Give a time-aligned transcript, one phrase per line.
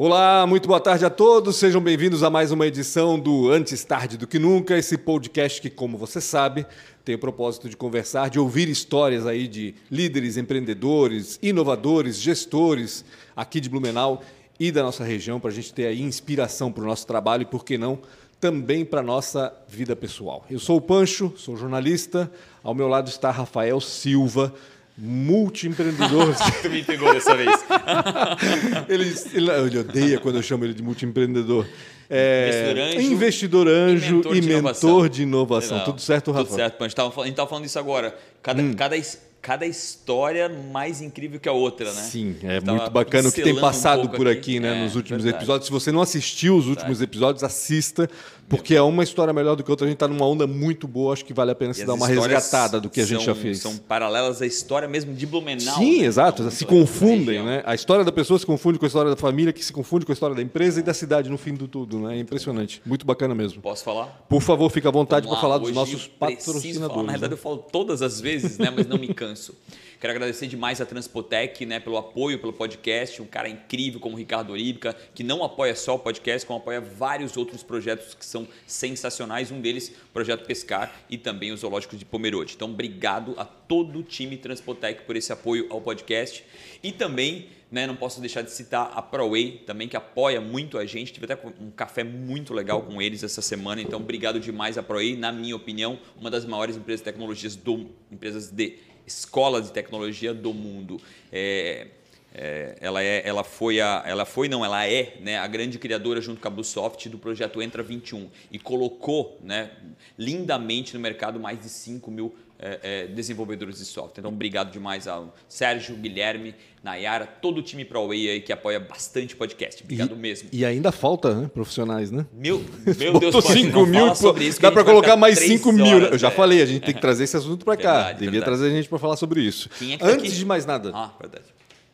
[0.00, 1.56] Olá, muito boa tarde a todos.
[1.56, 5.68] Sejam bem-vindos a mais uma edição do Antes Tarde do que Nunca, esse podcast que,
[5.68, 6.64] como você sabe,
[7.04, 13.58] tem o propósito de conversar, de ouvir histórias aí de líderes, empreendedores, inovadores, gestores aqui
[13.58, 14.22] de Blumenau
[14.60, 17.46] e da nossa região para a gente ter aí inspiração para o nosso trabalho e,
[17.46, 17.98] por que não,
[18.40, 20.46] também para a nossa vida pessoal.
[20.48, 22.30] Eu sou o Pancho, sou jornalista.
[22.62, 24.54] Ao meu lado está Rafael Silva,
[24.98, 26.34] multiempreendedor.
[26.60, 27.48] tu me pegou dessa vez.
[28.88, 31.66] ele, ele, ele, odeia quando eu chamo ele de multiempreendedor.
[32.10, 34.90] É, investidor anjo, investidor anjo e mentor, e de, inovação.
[34.90, 35.84] mentor de inovação.
[35.84, 36.44] Tudo certo, Rafa?
[36.46, 36.94] Tudo certo, Pancho.
[37.00, 38.16] A gente estava falando isso agora.
[38.42, 38.72] Cada, hum.
[38.74, 38.96] cada,
[39.42, 42.02] cada história mais incrível que a outra, né?
[42.02, 44.96] Sim, é muito bacana o que tem passado um por aqui, aqui né, é, nos
[44.96, 45.42] últimos verdade.
[45.42, 45.66] episódios.
[45.66, 48.08] Se você não assistiu os últimos episódios, assista,
[48.48, 49.86] porque é uma história melhor do que outra.
[49.86, 52.06] A gente está numa onda muito boa, acho que vale a pena se dar uma
[52.06, 53.58] resgatada do que a gente são, já fez.
[53.58, 55.76] São paralelas à história mesmo de Blumenau.
[55.76, 56.06] Sim, né?
[56.06, 56.42] exato.
[56.42, 57.62] Então, se confundem, né?
[57.66, 60.12] A história da pessoa se confunde com a história da família, que se confunde com
[60.12, 62.16] a história da empresa e da cidade no fim do tudo, né?
[62.16, 62.80] É impressionante.
[62.86, 63.60] Muito bacana mesmo.
[63.60, 64.24] Posso falar?
[64.28, 66.88] Por favor, fique à vontade para falar dos nossos patrocinadores.
[66.88, 67.02] Falar.
[67.02, 67.34] Na verdade, né?
[67.34, 68.72] eu falo todas as vezes, né?
[68.74, 69.54] Mas não me canso.
[70.00, 73.20] Quero agradecer demais a Transpotec né, pelo apoio, pelo podcast.
[73.20, 76.80] Um cara incrível como o Ricardo Oríbica, que não apoia só o podcast, como apoia
[76.80, 79.50] vários outros projetos que são sensacionais.
[79.50, 82.54] Um deles, o Projeto Pescar e também o Zoológico de Pomerode.
[82.54, 86.44] Então, obrigado a todo o time Transpotec por esse apoio ao podcast.
[86.80, 90.86] E também né, não posso deixar de citar a ProWay também, que apoia muito a
[90.86, 91.12] gente.
[91.12, 93.82] Tive até um café muito legal com eles essa semana.
[93.82, 95.16] Então, obrigado demais a ProWay.
[95.16, 100.32] Na minha opinião, uma das maiores empresas de tecnologias do empresas de escola de tecnologia
[100.32, 101.00] do mundo.
[101.32, 101.88] É,
[102.34, 106.20] é, ela, é, ela foi a, ela foi não, ela é né, a grande criadora
[106.20, 109.70] junto com a Bluesoft do projeto Entra 21 e colocou né,
[110.16, 114.18] lindamente no mercado mais de 5 mil é, é, desenvolvedores de software.
[114.18, 119.36] Então, obrigado demais ao Sérgio, Guilherme, Nayara, todo o time ProWay aí que apoia bastante
[119.36, 119.82] podcast.
[119.84, 120.48] Obrigado e, mesmo.
[120.52, 122.26] E ainda falta né, profissionais, né?
[122.32, 122.64] Meu,
[122.98, 125.96] meu Deus, 5 mil, sobre isso, dá para colocar mais 5 mil.
[125.96, 128.12] Horas, Eu já falei, a gente tem que trazer esse assunto para cá.
[128.12, 128.44] Devia verdade.
[128.44, 129.70] trazer a gente para falar sobre isso.
[129.80, 130.90] É tá Antes de mais nada.
[130.94, 131.44] Ah, verdade.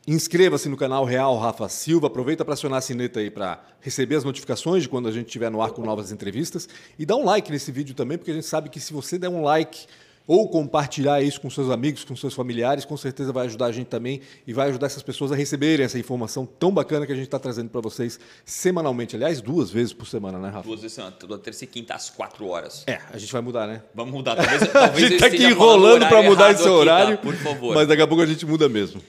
[0.07, 4.25] Inscreva-se no canal Real Rafa Silva, aproveita para acionar a sineta aí para receber as
[4.25, 6.69] notificações de quando a gente estiver no ar com novas entrevistas
[6.99, 9.31] e dá um like nesse vídeo também, porque a gente sabe que se você der
[9.31, 9.87] um like
[10.27, 13.89] ou compartilhar isso com seus amigos, com seus familiares, com certeza vai ajudar a gente
[13.89, 17.27] também e vai ajudar essas pessoas a receberem essa informação tão bacana que a gente
[17.27, 19.17] está trazendo para vocês semanalmente.
[19.17, 20.67] Aliás, duas vezes por semana, né, Rafa?
[20.67, 22.85] Duas vezes por semana, terça e quinta às quatro horas.
[22.87, 23.83] É, a gente vai mudar, né?
[23.95, 24.37] Vamos mudar.
[24.37, 27.33] Talvez, talvez a gente está aqui enrolando para mudar esse horário, aqui, tá?
[27.33, 27.75] por favor.
[27.75, 29.03] mas daqui a pouco a gente muda mesmo.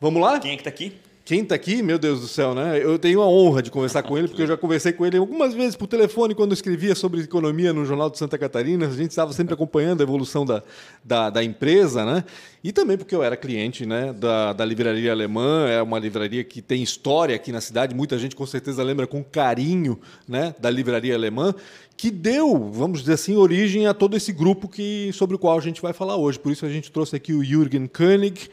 [0.00, 0.38] Vamos lá?
[0.38, 0.96] Quem é que está aqui?
[1.26, 2.80] Quem está aqui, meu Deus do céu, né?
[2.80, 5.52] Eu tenho a honra de conversar com ele, porque eu já conversei com ele algumas
[5.54, 8.86] vezes por telefone quando escrevia sobre economia no Jornal de Santa Catarina.
[8.86, 10.62] A gente estava sempre acompanhando a evolução da,
[11.02, 12.24] da, da, empresa, né?
[12.62, 16.62] E também porque eu era cliente né, da, da livraria alemã, é uma livraria que
[16.62, 17.92] tem história aqui na cidade.
[17.92, 19.98] Muita gente com certeza lembra com carinho
[20.28, 21.52] né, da livraria alemã,
[21.96, 25.60] que deu, vamos dizer assim, origem a todo esse grupo que, sobre o qual a
[25.60, 26.38] gente vai falar hoje.
[26.38, 28.48] Por isso a gente trouxe aqui o Jürgen König.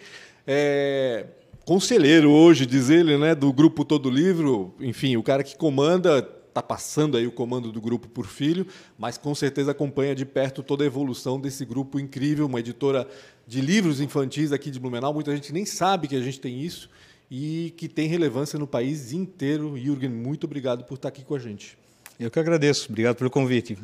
[0.48, 1.28] É,
[1.66, 6.20] conselheiro hoje, diz ele, né, do grupo Todo Livro, enfim, o cara que comanda,
[6.50, 10.62] está passando aí o comando do grupo por filho, mas com certeza acompanha de perto
[10.62, 13.08] toda a evolução desse grupo incrível, uma editora
[13.48, 15.14] de livros infantis aqui de Blumenau.
[15.14, 16.90] Muita gente nem sabe que a gente tem isso
[17.30, 19.76] e que tem relevância no país inteiro.
[19.76, 21.76] Jürgen, muito obrigado por estar aqui com a gente.
[22.20, 22.88] Eu que agradeço.
[22.92, 23.76] Obrigado pelo convite.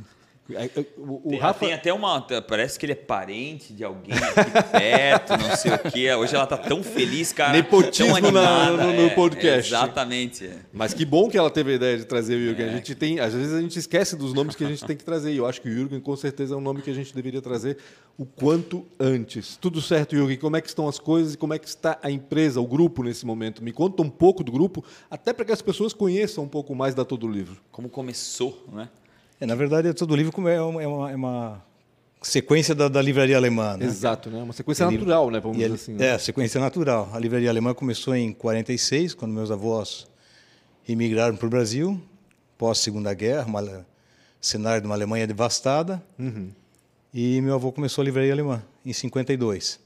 [0.98, 1.60] O, o tem, Rafa...
[1.60, 2.22] tem até uma.
[2.22, 6.12] Parece que ele é parente de alguém aqui perto, não sei o quê.
[6.16, 7.54] Hoje ela tá tão feliz, cara.
[7.54, 9.72] Nepotismo animada, na, no, no, é, podcast.
[9.72, 10.48] exatamente.
[10.48, 10.58] É.
[10.74, 12.66] Mas que bom que ela teve a ideia de trazer o Jürgen.
[12.66, 12.70] É.
[12.70, 15.04] A gente tem, às vezes a gente esquece dos nomes que a gente tem que
[15.04, 15.32] trazer.
[15.32, 17.42] E eu acho que o Jürgen, com certeza, é um nome que a gente deveria
[17.42, 17.78] trazer
[18.18, 19.56] o quanto antes.
[19.56, 20.38] Tudo certo, Jürgen?
[20.38, 23.04] Como é que estão as coisas e como é que está a empresa, o grupo
[23.04, 23.64] nesse momento?
[23.64, 26.96] Me conta um pouco do grupo, até para que as pessoas conheçam um pouco mais
[26.96, 27.62] da Todo Livro.
[27.72, 28.90] Como começou, né?
[29.40, 31.64] É, na verdade, todo livro é uma, é uma, é uma
[32.22, 33.78] sequência da, da, livraria alemã.
[33.78, 33.86] Né?
[33.86, 34.44] Exato, né?
[34.44, 35.40] uma sequência ele, natural, né?
[35.40, 35.94] vamos dizer assim.
[35.94, 36.08] Né?
[36.08, 37.10] É, sequência natural.
[37.14, 40.08] A livraria alemã começou em 46, quando meus avós
[40.88, 42.02] imigraram para o Brasil,
[42.58, 43.86] pós-segunda guerra, uma,
[44.42, 46.04] cenário de uma Alemanha devastada.
[46.18, 46.52] Uhum.
[47.14, 49.80] E meu avô começou a livraria alemã em 52.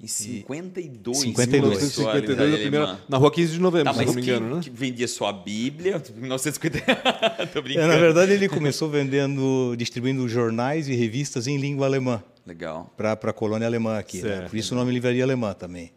[0.00, 1.18] Em 52.
[1.18, 1.78] 52.
[1.82, 4.62] 52 a primeira, na rua 15 de novembro, tá, se não me engano, né?
[4.62, 5.06] Que vendia
[5.44, 7.46] Bíblia, 1950.
[7.52, 7.86] Tô brincando.
[7.86, 12.22] É, na verdade, ele começou vendendo, distribuindo jornais e revistas em língua alemã.
[12.46, 12.92] Legal.
[12.96, 14.22] Para a colônia alemã aqui.
[14.22, 14.42] Né?
[14.42, 15.92] Por isso o nome Livraria Alemã também.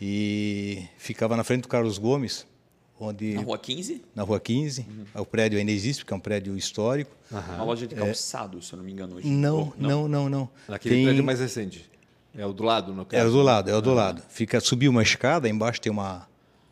[0.00, 2.46] E ficava na frente do Carlos Gomes,
[3.00, 4.02] onde na rua 15?
[4.14, 4.82] Na rua 15.
[4.82, 5.22] Uhum.
[5.22, 7.10] O prédio ainda existe, porque é um prédio histórico.
[7.32, 7.38] Uhum.
[7.54, 8.60] Uma loja de calçado, é...
[8.60, 9.26] se eu não me engano hoje.
[9.26, 10.50] Não, oh, não, não, não, não.
[10.68, 11.04] Naquele Tem...
[11.06, 11.88] prédio mais recente.
[12.38, 13.22] É o do lado, no caso?
[13.22, 13.94] É o do lado, é o do ah.
[13.94, 14.22] lado.
[14.28, 16.28] Fica, subiu uma escada, embaixo tem uma,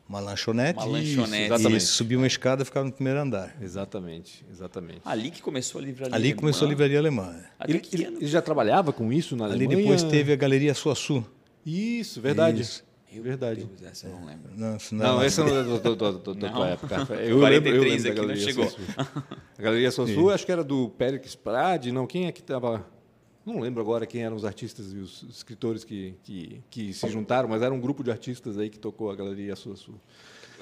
[0.08, 0.78] uma lanchonete.
[0.78, 1.42] Uma lanchonete.
[1.44, 1.82] Isso, exatamente.
[1.82, 3.56] E subia uma escada e ficava no primeiro andar.
[3.60, 5.00] Exatamente, exatamente.
[5.04, 6.40] Ali que começou a livraria Ali alemã.
[6.40, 7.36] começou a livraria alemã.
[7.58, 9.78] Até Ele, ele- ele já trabalhava com isso na Ali Alemanha?
[9.78, 11.26] depois teve a Galeria Suaçu.
[11.64, 12.62] Isso, verdade.
[12.62, 12.86] Isso.
[13.12, 13.64] Meu verdade.
[13.64, 14.50] Deus, essa eu não lembro.
[14.54, 16.12] Não, Não, é esse não é do- da
[16.48, 16.52] Não.
[16.52, 16.94] tua época.
[17.14, 18.72] Eu lembro, eu 43 lembro aqui não chegou.
[19.58, 22.84] A Galeria Suaçu, acho que era do Périx Prade, não, quem é que estava...
[23.46, 27.48] Não lembro agora quem eram os artistas e os escritores que, que, que se juntaram,
[27.48, 29.94] mas era um grupo de artistas aí que tocou a Galeria Suaçu.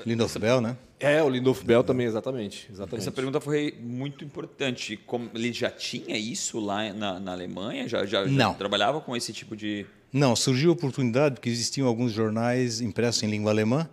[0.04, 0.76] Lindolf Bell, né?
[1.00, 2.68] É, o Lindolf Bell também, exatamente.
[2.70, 3.00] exatamente.
[3.02, 4.96] Essa pergunta foi muito importante.
[4.96, 7.88] Como, ele já tinha isso lá na, na Alemanha?
[7.88, 8.54] Já, já, já Não.
[8.54, 9.86] trabalhava com esse tipo de.
[10.12, 13.88] Não, surgiu a oportunidade porque existiam alguns jornais impressos em língua alemã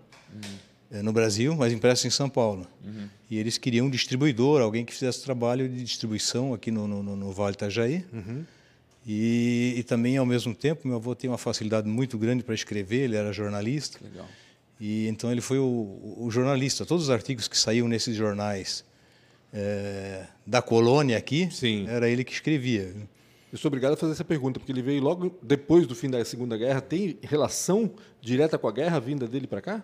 [0.92, 2.68] eh, no Brasil, mas impressos em São Paulo.
[3.30, 7.32] E eles queriam um distribuidor, alguém que fizesse trabalho de distribuição aqui no, no, no-
[7.32, 8.04] Vale Itajaí.
[9.06, 13.02] E, e também, ao mesmo tempo, meu avô tem uma facilidade muito grande para escrever,
[13.06, 14.00] ele era jornalista.
[14.04, 14.28] Legal.
[14.80, 16.86] E então ele foi o, o jornalista.
[16.86, 18.84] Todos os artigos que saíam nesses jornais
[19.54, 21.86] eh, da colônia aqui, Sim.
[21.88, 22.94] era ele que escrevia.
[23.52, 26.24] Eu sou obrigado a fazer essa pergunta, porque ele veio logo depois do fim da
[26.24, 26.80] Segunda Guerra.
[26.80, 29.84] Tem relação direta com a guerra, a vinda dele para cá?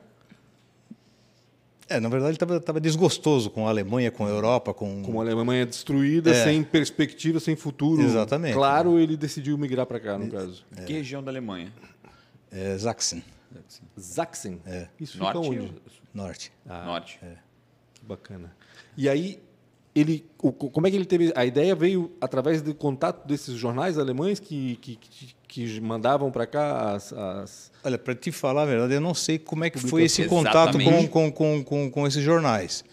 [1.90, 5.22] É, na verdade, ele estava desgostoso com a Alemanha, com a Europa, com, Com uma
[5.24, 6.44] Alemanha destruída, É.
[6.44, 8.02] sem perspectiva, sem futuro.
[8.02, 8.54] Exatamente.
[8.54, 10.66] Claro, ele decidiu migrar para cá, no caso.
[10.86, 11.72] Que região da Alemanha?
[12.52, 13.24] eh, Sachsen,
[13.98, 14.60] Sachsen.
[14.66, 14.88] É.
[15.00, 15.38] Isso Norte?
[15.42, 15.74] fica onde?
[16.14, 16.52] norte.
[16.66, 17.20] Norte.
[17.94, 18.54] Que bacana.
[18.98, 19.40] E aí,
[20.00, 21.32] ele, o- como é que ele teve...
[21.36, 26.46] A ideia veio através do contato desses jornais alemães que, que, que, que mandavam para
[26.46, 27.12] cá as...
[27.14, 30.26] as- Olha, para te falar a verdade, eu não sei como é que foi esse
[30.28, 32.84] contato com, com, com, com, com esses jornais.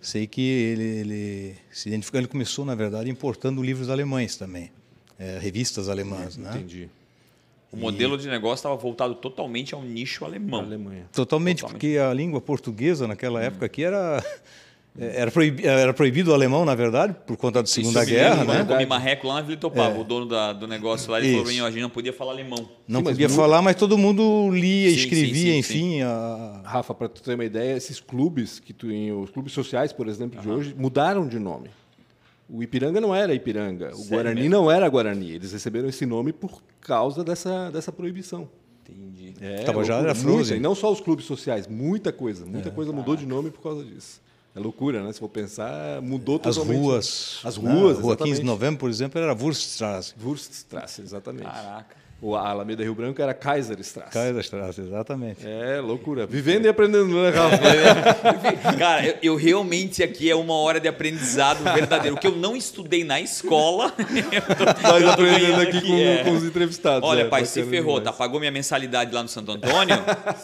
[0.00, 4.70] Sei que ele, ele se identificou, ele começou, na verdade, importando livros alemães também,
[5.18, 6.50] eh, revistas alemãs, né?
[6.54, 6.88] Entendi.
[7.72, 10.60] O modelo de negócio estava voltado totalmente ao nicho alemão.
[10.60, 11.08] Alemanha.
[11.12, 11.80] Totalmente, Totalmente.
[11.82, 14.24] porque a língua portuguesa naquela época aqui era
[14.98, 18.60] era, proibi- era proibido o alemão, na verdade, por conta da Segunda Isso, Guerra, né?
[18.62, 21.50] eu comi marreco lá na Vila Topava, o dono da- do negócio lá, ele falou
[21.50, 21.62] Isso.
[21.62, 22.68] ó, a gente não podia falar alemão.
[22.88, 26.02] Não Sim, mas podia mu- falar, mas todo mundo lia, Sim, escrevia, sim, sim, enfim.
[26.02, 29.92] a- Rafa, para tu ter uma ideia, esses clubes que tu em os clubes sociais,
[29.92, 31.68] por exemplo, de hoje, mudaram de nome.
[32.48, 34.50] O Ipiranga não era Ipiranga, o Sério Guarani mesmo?
[34.56, 35.32] não era Guarani.
[35.32, 38.48] Eles receberam esse nome por causa dessa, dessa proibição.
[38.88, 39.34] Entendi.
[39.40, 40.54] É, Tabajara era Muita.
[40.54, 42.46] E não só os clubes sociais, muita coisa.
[42.46, 44.20] Muita coisa mudou de nome por causa disso.
[44.56, 45.12] É loucura, né?
[45.12, 46.78] Se for pensar, mudou As totalmente.
[46.80, 47.40] ruas.
[47.44, 47.70] As né?
[47.70, 50.14] ruas, A Rua 15 de novembro, por exemplo, era Wurststraße.
[50.18, 51.44] Wurststrasse, exatamente.
[51.44, 52.05] Caraca.
[52.20, 54.12] O a Alameda Rio Branco era Kaiserstrasse.
[54.12, 55.46] Kaiserstraße, exatamente.
[55.46, 56.26] É, loucura.
[56.26, 58.72] Vivendo e aprendendo, né, Rafa?
[58.78, 62.16] Cara, eu, eu realmente aqui é uma hora de aprendizado verdadeiro.
[62.16, 63.92] O que eu não estudei na escola,
[64.82, 66.24] Mas aprendendo ganhando aqui com, é.
[66.24, 67.08] com os entrevistados.
[67.08, 68.00] Olha, é, pai, se ferrou, tá?
[68.00, 68.16] demais.
[68.16, 69.96] Pagou minha mensalidade lá no Santo Antônio?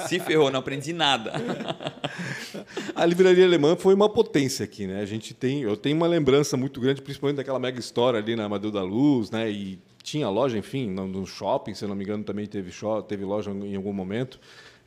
[0.07, 1.33] se ferrou, não aprendi nada.
[2.95, 5.01] A livraria alemã foi uma potência aqui, né?
[5.01, 8.45] A gente tem, eu tenho uma lembrança muito grande, principalmente daquela mega história ali na
[8.45, 9.51] Amadeu da Luz, né?
[9.51, 12.71] E tinha loja, enfim, no, shopping, se não me engano, também teve,
[13.09, 14.41] teve loja em algum momento.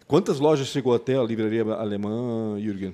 [0.07, 2.93] Quantas lojas chegou até a livraria alemã, Jürgen?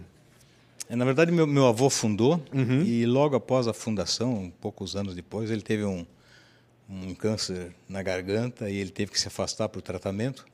[0.90, 2.84] É, Na verdade, meu, meu avô fundou Uhum.
[2.84, 6.06] e logo após a fundação, poucos anos depois, ele teve um,
[6.90, 10.46] um câncer na garganta e ele teve que se afastar para o tratamento.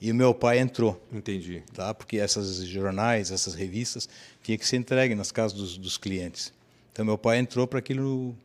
[0.00, 1.62] E o meu pai entrou, Entendi.
[1.72, 1.94] tá?
[1.94, 4.08] porque essas jornais, essas revistas,
[4.42, 6.52] tinha que ser entregue nas casas dos, dos clientes.
[6.92, 8.36] Então, meu pai entrou para aquilo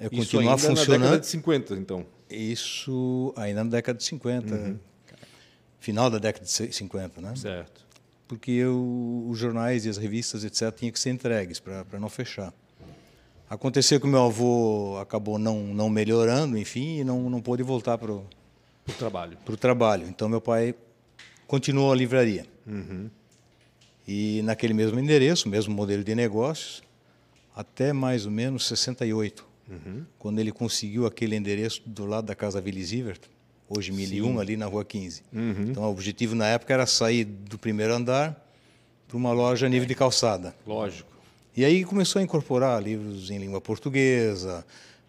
[0.00, 1.20] é, Isso continuar ainda na década funcionando.
[1.20, 2.06] de 50, então.
[2.28, 4.76] Isso ainda na década de 50,
[5.78, 7.34] final da década de 50, né?
[7.36, 7.80] Certo.
[8.28, 12.52] porque o- os jornais e as revistas, etc., tinham que ser entregues para não fechar.
[13.48, 17.98] Aconteceu que o meu avô acabou não, não melhorando, enfim, e não, não pôde voltar
[17.98, 18.24] para o
[18.96, 19.36] trabalho.
[19.58, 20.06] trabalho.
[20.08, 20.76] Então, meu pai
[21.48, 22.46] continuou a livraria.
[24.06, 26.82] E naquele mesmo endereço, mesmo modelo de negócios,
[27.54, 29.44] até mais ou menos 68,
[30.18, 33.20] quando ele conseguiu aquele endereço do lado da Casa Vili Zivert,
[33.68, 35.22] hoje 1001, ali na Rua 15.
[35.70, 38.46] Então, o objetivo na época era sair do primeiro andar
[39.06, 40.54] para uma loja a nível de calçada.
[40.66, 41.10] Lógico.
[41.56, 44.64] E aí começou a incorporar livros em língua portuguesa,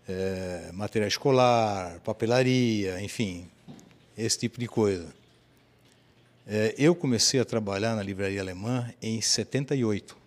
[0.08, 3.46] eh, material escolar, papelaria, enfim,
[4.18, 5.08] esse tipo de coisa.
[6.48, 10.18] Eh, eu comecei a trabalhar na livraria alemã em 78.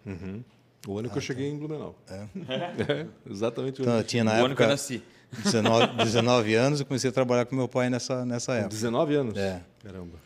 [0.87, 1.95] O ano que eu cheguei em Blumenau.
[2.09, 3.07] É.
[3.31, 4.03] exatamente o Então, ano.
[4.03, 5.03] eu tinha o na ano que eu época nasci.
[5.45, 8.69] 19, 19 anos e comecei a trabalhar com meu pai nessa, nessa época.
[8.71, 9.37] 19 anos?
[9.38, 9.61] É.
[9.83, 10.23] Caramba.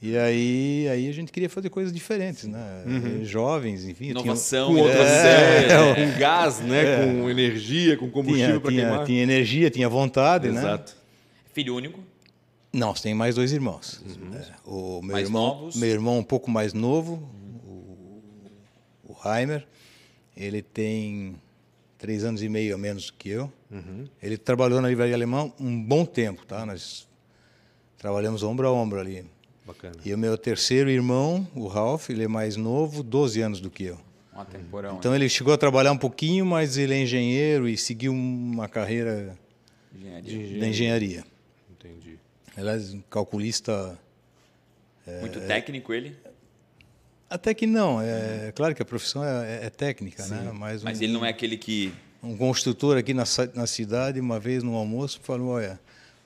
[0.00, 2.84] E aí, aí a gente queria fazer coisas diferentes, né?
[3.24, 4.06] Jovens, enfim.
[4.10, 7.04] eu tinha- Inovação, Com outras é, ideias, com gás, né?
[7.04, 9.04] Com energia, com combustível para tinha, queimar.
[9.06, 10.60] tinha energia, tinha vontade, né?
[10.60, 10.96] Exato.
[11.52, 12.00] Filho único.
[12.72, 14.00] Não, você tem mais dois irmãos.
[14.34, 15.74] É, o meu Mais irmão, novos?
[15.76, 17.28] meu irmão um pouco mais novo,
[19.04, 19.66] o Heimer.
[20.38, 21.34] Ele tem
[21.98, 23.52] três anos e meio a menos do que eu.
[23.70, 24.06] Uhum.
[24.22, 26.64] Ele trabalhou na livraria alemã um bom tempo, tá?
[26.64, 27.08] Nós
[27.98, 29.26] trabalhamos ombro a ombro ali.
[29.66, 29.96] Bacana.
[30.04, 33.84] E o meu terceiro irmão, o Ralph, ele é mais novo, 12 anos do que
[33.84, 33.98] eu.
[34.34, 34.96] Um temporão.
[34.96, 39.36] Então ele chegou a trabalhar um pouquinho, mas ele é engenheiro e seguiu uma carreira
[39.92, 40.60] Engenharia.
[40.60, 41.24] da engenharia.
[41.68, 42.18] Entendi.
[42.56, 43.98] Ele é um calculista.
[45.20, 46.14] Muito técnico ele,
[47.30, 50.50] Até que não, é claro que a profissão é, é técnica, né?
[50.54, 51.92] Mas, mas um, ele não é aquele que
[52.22, 55.78] um construtor aqui na, na cidade, uma vez no almoço, falou: Olha,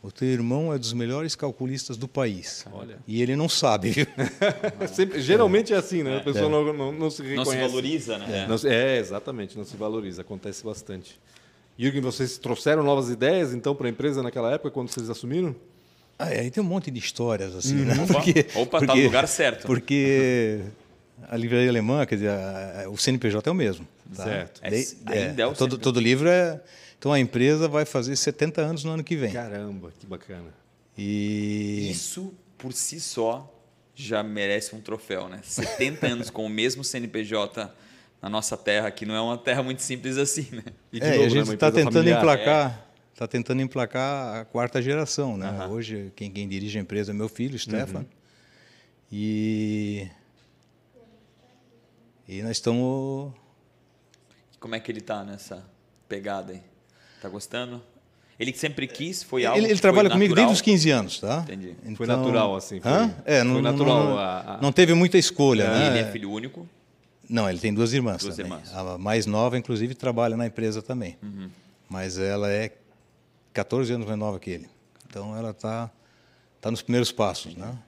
[0.03, 2.65] o teu irmão é dos melhores calculistas do país.
[2.73, 2.99] Olha.
[3.07, 4.07] E ele não sabe, viu?
[4.93, 6.19] Sempre- geralmente é assim, né?
[6.19, 7.51] A pessoa não, não, não se não reconhece.
[7.51, 8.47] se valoriza, né?
[8.49, 10.23] Não se- é, exatamente, não se valoriza.
[10.23, 11.19] Acontece bastante.
[11.79, 15.55] Jürgen, vocês trouxeram novas ideias, então, para a empresa naquela época, quando vocês assumiram?
[16.19, 17.95] Ah, é, aí tem um monte de histórias assim, né?
[18.55, 19.67] Opa, opa, tá no lugar certo.
[19.67, 20.61] Porque
[21.29, 23.87] a livraria alemã, quer dizer, a- a- o CNPJ é o mesmo.
[24.17, 24.25] tá?
[24.25, 24.61] Certo.
[24.63, 26.61] É, Daí- ainda é o todo, todo livro é.
[26.99, 29.33] Então a empresa vai fazer 70 anos no ano que vem.
[29.33, 30.53] Caramba, que bacana.
[30.97, 33.53] E Isso, por si só,
[33.95, 35.41] já merece um troféu, né?
[35.43, 37.73] 70 anos com o mesmo CNPJ
[38.21, 40.63] na nossa terra, que não é uma terra muito simples assim, né?
[40.93, 42.19] E, de É, novo, a né, gente está empresa tentando familiar.
[42.21, 45.49] emplacar, está tentando emplacar a quarta geração, né?
[45.49, 45.69] Aham.
[45.71, 47.59] Hoje quem, quem dirige a empresa é meu filho, Uhum.
[47.59, 48.07] Stefan.
[49.11, 50.07] E
[52.39, 53.33] e nós estamos
[54.61, 55.65] Como é que ele tá nessa
[56.09, 56.63] pegada aí?
[57.21, 57.83] Tá gostando?
[58.39, 60.49] Ele sempre quis, foi algo ele, ele que trabalha foi comigo natural?
[60.49, 61.41] desde os 15 anos, tá?
[61.47, 61.77] Entendi.
[61.97, 63.15] Foi natural, assim, foi- Hã?
[63.25, 65.87] É, não, foi não- natural Não, a- a- não teve muita escolha, E né?
[65.89, 66.67] ele é filho único?
[67.29, 68.53] Não, ele tem duas irmãs Duas também.
[68.53, 68.75] irmãs.
[68.75, 71.17] A mais nova, inclusive, trabalha na empresa também.
[71.23, 71.49] Uhum.
[71.89, 72.73] Mas ela é
[73.53, 74.69] 14 anos mais nova que ele.
[75.09, 75.91] Então ela está
[76.61, 77.79] tá nos primeiros passos, né?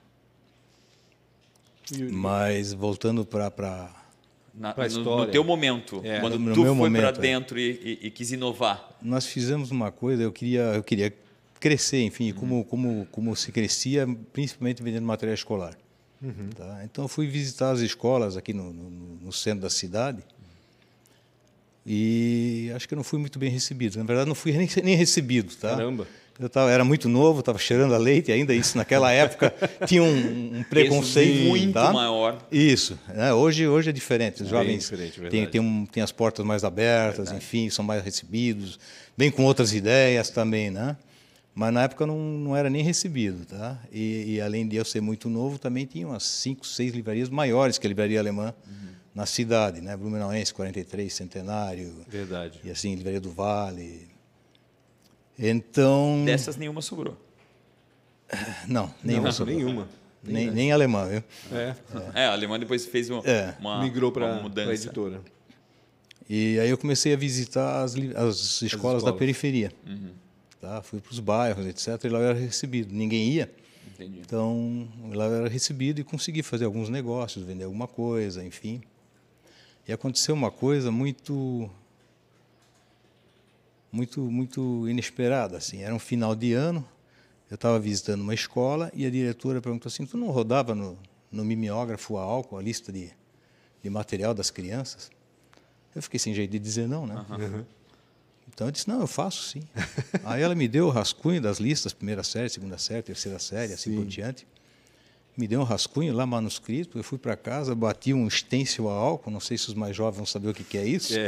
[2.11, 3.91] Mas voltando para
[4.57, 6.19] Na, Pra no, no teu momento, É.
[6.21, 7.21] quando No tu meu foi para momento, é.
[7.21, 7.71] dentro e,
[8.01, 8.89] e- e quis inovar.
[9.01, 11.13] nós fizemos uma coisa, eu queria, eu queria
[11.59, 12.37] crescer, enfim, Uhum.
[12.37, 15.75] como, como, como se crescia, principalmente vendendo material escolar.
[16.21, 16.49] Uhum.
[16.55, 16.81] Tá?
[16.85, 18.89] Então, eu fui visitar as escolas aqui no, no,
[19.25, 20.23] no centro da cidade
[21.85, 23.97] e acho que eu não fui muito bem recebido.
[23.97, 25.53] Na verdade, não fui nem, nem recebido.
[25.55, 25.71] Tá?
[25.71, 26.07] Caramba.
[26.37, 29.53] Eu tava, era muito novo, estava cheirando a leite ainda, isso naquela época
[29.87, 31.47] tinha um, um preconceito.
[31.47, 31.93] muito tá?
[31.93, 32.37] maior.
[32.51, 32.99] Isso.
[33.07, 33.33] né?
[33.33, 34.43] Hoje, hoje é diferente.
[34.43, 34.91] Os Bem jovens
[35.49, 38.77] têm, um- têm as portas mais abertas, enfim, são mais recebidos,
[39.15, 40.97] vêm com outras ideias também, né?
[41.53, 43.79] Mas na época não, não era nem recebido, tá?
[43.89, 47.77] E, e além de eu ser muito novo, também tinha umas cinco, seis livrarias maiores
[47.77, 48.53] que a livraria alemã
[49.13, 49.95] na cidade, né?
[49.95, 52.59] Blumenauense, 43, Centenário, Verdade.
[52.61, 54.13] e assim, livraria do Vale.
[55.37, 57.17] Então, Dessas nenhuma sobrou.
[58.67, 59.55] não, nenhuma, Não, sobrou.
[59.57, 59.87] nenhuma.
[60.23, 61.23] nem, nem alemã, viu?
[61.51, 61.75] É,
[62.15, 63.55] É, a Alemã depois fez um- É.
[63.59, 65.21] uma, migrou uma para a editora.
[66.27, 69.15] E aí eu comecei a visitar as, as escolas, da escolas.
[69.19, 69.71] periferia.
[69.85, 70.09] Uhum.
[70.59, 70.81] Tá?
[70.81, 72.03] Fui para os bairros, etc.
[72.05, 72.91] E lá eu era recebido.
[72.91, 73.51] Ninguém ia,
[73.93, 74.19] Entendi.
[74.25, 78.81] então lá eu era recebido e consegui fazer alguns negócios, vender alguma coisa, enfim.
[79.87, 81.69] E aconteceu uma coisa muito
[83.95, 85.81] muito muito inesperada assim.
[85.81, 86.85] Era um final de ano.
[87.49, 90.97] Eu estava visitando uma escola e a diretora perguntou assim: "Tu não rodava no,
[91.31, 93.11] no mimeógrafo a álcool a lista de,
[93.81, 95.09] de material das crianças?"
[95.95, 97.15] Eu fiquei sem jeito de dizer não, né?
[98.53, 99.63] Então eu disse, não, eu faço sim.
[100.23, 103.95] Aí ela me deu o rascunho das listas, primeira série, segunda série, terceira série, assim
[103.95, 104.45] por diante.
[105.37, 106.97] Me deu um rascunho lá, manuscrito.
[106.97, 109.29] Eu fui para casa, bati um stencil a álcool.
[109.29, 111.13] Não sei se os mais jovens vão saber o que, que é isso.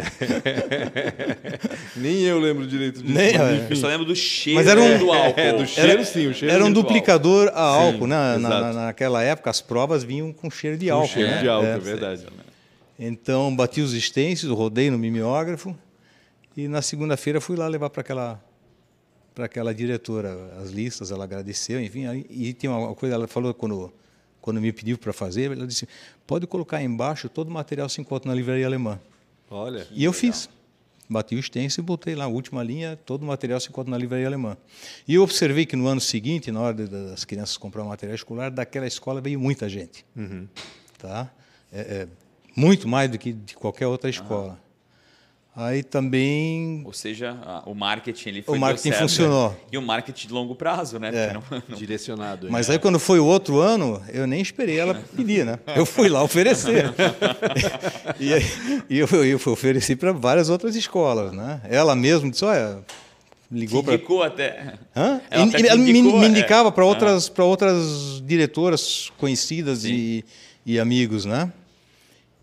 [1.95, 3.13] Nem eu lembro direito disso.
[3.13, 3.67] Nem, mas é.
[3.69, 5.39] Eu só lembro do cheiro Mas era um- do álcool.
[5.39, 8.37] É, do cheiro sim, o cheiro Era um duplicador a álcool, né?
[8.37, 11.07] Na, naquela época, as provas vinham com cheiro de Com álcool.
[11.09, 11.41] cheiro né?
[11.41, 11.71] de álcool, É.
[11.73, 12.25] é verdade.
[12.99, 15.75] Então, bati os stencils, rodei no mimeógrafo
[16.55, 18.41] e na segunda-feira fui lá levar para aquela
[19.37, 23.93] para aquela diretora as listas, ela agradeceu, enfim, e tem uma coisa, ela falou quando
[24.41, 25.87] quando me pediu para fazer, ela disse:
[26.25, 28.99] "Pode colocar embaixo todo o material se encontra na livraria alemã".
[29.47, 29.85] Olha.
[29.91, 30.49] E eu fiz.
[31.07, 33.97] Bati o stencil e botei lá, a última linha, todo o material se encontra na
[33.97, 34.57] livraria alemã.
[35.07, 38.87] E eu observei que no ano seguinte, na hora das crianças comprar material escolar, daquela
[38.87, 40.03] escola veio muita gente.
[40.97, 41.31] Tá?
[41.71, 42.07] É, é,
[42.55, 44.59] muito mais do que de qualquer outra escola.
[45.59, 47.35] Aí também Ou seja,
[47.65, 49.49] o marketing ele foi O marketing certo, funcionou.
[49.49, 49.55] né?
[49.71, 51.09] E o marketing de longo prazo, né?
[51.11, 51.33] É.
[51.33, 52.47] Não- não- Direcionado.
[52.51, 55.57] Mas aí quando foi o outro ano, eu nem esperei ela pedir, né?
[55.75, 56.93] Eu fui lá oferecer.
[58.19, 58.43] e aí,
[58.87, 61.59] eu, eu fui oferecer para várias outras escolas, né?
[61.67, 62.79] Ela mesma disse, olha,
[63.51, 64.75] ligou para indicou até.
[64.95, 65.19] Hã?
[65.31, 66.29] Ela E- até ela indicou, me é.
[66.29, 66.87] indicava para Ah.
[66.87, 70.23] outras, para outras diretoras conhecidas e,
[70.63, 71.51] e amigos, né?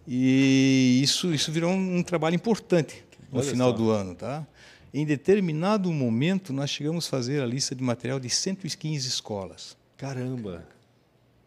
[0.06, 3.03] E isso, isso virou um, um trabalho importante
[3.34, 3.76] no Olha final só.
[3.76, 4.46] do ano, tá?
[4.92, 9.76] Em determinado momento, nós chegamos a fazer a lista de material de 115 escolas.
[9.96, 10.64] Caramba.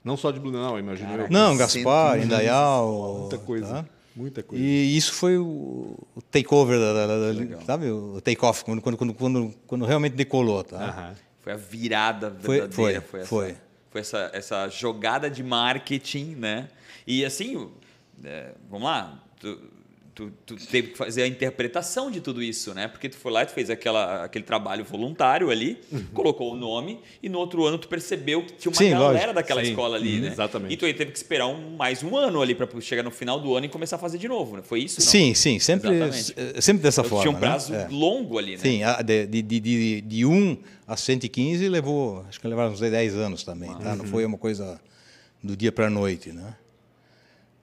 [0.03, 1.29] Não só de Blumenau, imagino eu.
[1.29, 3.19] Não, Gaspar, Indaial.
[3.21, 3.67] Muita coisa.
[3.67, 3.85] tá?
[4.15, 4.63] Muita coisa.
[4.63, 5.97] E isso foi o,
[6.31, 7.89] takeover, da, da, da- da- sabe?
[7.89, 10.77] O take-off, quando, quando, quando, quando, quando realmente decolou, tá?
[10.77, 11.15] Aham.
[11.41, 13.01] Foi a virada Foi- verdadeira.
[13.01, 13.55] foi, essa, foi.
[13.91, 16.67] foi essa, essa jogada de marketing, né?
[17.05, 17.69] E assim,
[18.23, 19.57] é, vamos lá, tu,
[20.17, 22.87] tu, tu teve que fazer a interpretação de tudo isso, né?
[22.87, 25.77] Porque tu foi lá e tu fez aquela, aquele trabalho voluntário ali,
[26.13, 29.33] colocou o nome, e no outro ano tu percebeu que tinha uma Sim, galera lógico.
[29.35, 30.27] daquela Sim, escola ali, uhum, né?
[30.29, 30.73] exatamente.
[30.73, 33.39] E tu aí teve que esperar um, mais um ano ali para chegar no final
[33.39, 34.63] do ano e começar a fazer de novo, né?
[34.63, 34.99] Foi isso?
[34.99, 35.07] Não?
[35.07, 36.33] Sim, sim, sempre, Exatamente.
[36.57, 37.23] eh, sempre dessa Então, forma.
[37.23, 37.47] Tinha um né?
[37.47, 37.87] prazo É.
[37.89, 38.57] longo ali, né?
[38.57, 40.57] Sim, de, de, de, de, de 1
[40.87, 43.95] a 115 levou, acho que levaram uns 10 anos também, tá?
[43.95, 44.79] Não foi uma coisa
[45.43, 46.55] do dia para a noite, né?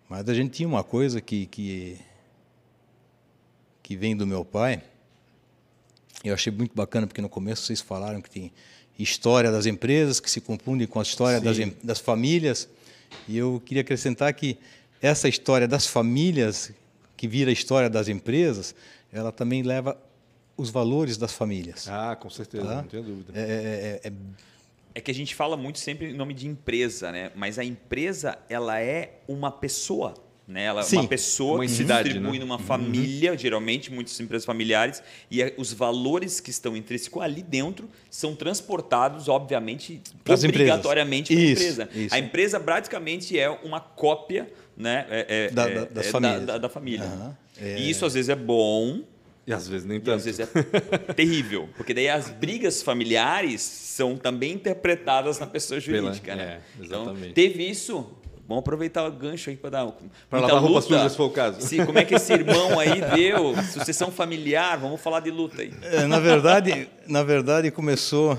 [0.08, 1.96] Mas a gente tinha uma coisa que, que,
[3.84, 4.82] que vem do meu pai,
[6.24, 8.50] eu achei muito bacana, porque no começo vocês falaram que tem
[8.98, 12.66] história das empresas que se confundem com a história das, das famílias,
[13.28, 14.56] e eu queria acrescentar que
[15.02, 16.72] essa história das famílias,
[17.16, 18.74] que vira a história das empresas,
[19.12, 19.96] ela também leva
[20.56, 21.86] os valores das famílias.
[21.88, 22.76] Ah, com certeza, Tá?
[22.76, 23.32] não tenho dúvida.
[23.38, 24.12] É, é- é-
[24.96, 27.32] É que a gente fala muito sempre em nome de empresa, né?
[27.34, 30.14] Mas a empresa, ela é uma pessoa,
[30.46, 30.64] né?
[30.64, 32.44] Ela é Sim, uma pessoa uma que entidade, distribui né?
[32.44, 37.88] numa família, geralmente, muitas empresas familiares, e é- os valores que estão intrínsecos ali dentro
[38.10, 41.88] são transportados, obviamente, obrigatoriamente para a empresa.
[41.94, 42.14] isso.
[42.14, 45.06] A empresa praticamente é uma cópia né?
[45.08, 46.44] É- é- Da- é- da- das é famílias.
[46.46, 47.08] Da, da família.
[47.60, 47.78] É.
[47.78, 49.02] E isso às vezes é bom,
[49.46, 50.16] E às vezes nem e tanto.
[50.16, 50.46] às vezes é
[51.14, 56.42] terrível, porque daí as brigas familiares são também interpretadas na pessoa Pela- jurídica, né?
[56.80, 57.34] é, então, exatamente.
[57.34, 58.04] teve isso.
[58.46, 60.82] Vamos aproveitar o gancho aí para dar muita lavar roupa luta.
[60.88, 61.60] suja, se for o caso.
[61.62, 63.54] Se- como é que esse irmão aí deu?
[63.72, 65.72] Sucessão familiar, vamos falar de luta aí.
[65.82, 68.38] É, na verdade, na verdade começou.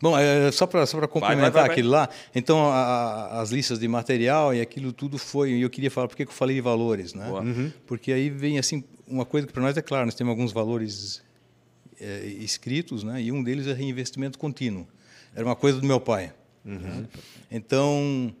[0.00, 1.70] Bom, é, só para só pra complementar vai, vai.
[1.70, 2.74] aquilo lá, então a-
[3.36, 5.52] a- as listas de material e aquilo tudo foi.
[5.52, 7.26] E eu queria falar por que que eu falei de valores, né?
[7.26, 7.42] Boa.
[7.86, 11.22] Porque aí vem assim uma coisa que para nós é claro, nós temos alguns valores
[12.00, 13.20] é, escritos, né?
[13.22, 14.86] E um deles é reinvestimento contínuo.
[15.34, 16.32] Era uma coisa do meu pai.
[16.64, 17.08] Né?
[17.50, 18.34] Então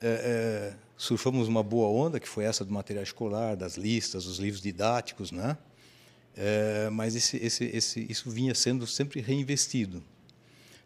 [0.00, 4.38] é, é, surfamos uma boa onda que foi essa do material escolar, das listas, dos
[4.38, 5.56] livros didáticos, né?
[6.36, 10.02] É, mas esse, esse, esse, isso vinha sendo sempre reinvestido.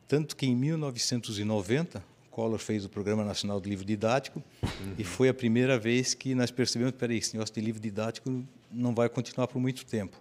[0.07, 4.43] Tanto que em 1990, Collor fez o Programa Nacional do Livro Didático
[4.97, 8.95] e foi a primeira vez que nós percebemos que esse negócio de livro didático não
[8.95, 10.17] vai continuar por muito tempo.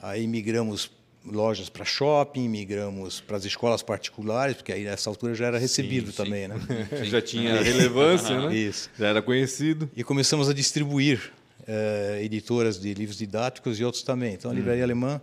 [0.00, 0.90] Aí migramos
[1.30, 6.10] lojas para shopping, migramos para as escolas particulares, porque aí nessa altura já era recebido
[6.10, 6.16] sim.
[6.16, 6.56] também, né?
[7.04, 8.54] Já tinha relevância, né?
[8.54, 8.90] Isso.
[8.98, 9.90] Já era conhecido.
[9.96, 11.32] E começamos a distribuir
[11.66, 14.34] eh, editoras de livros didáticos e outros também.
[14.34, 15.20] Então, a Livraria Alemã,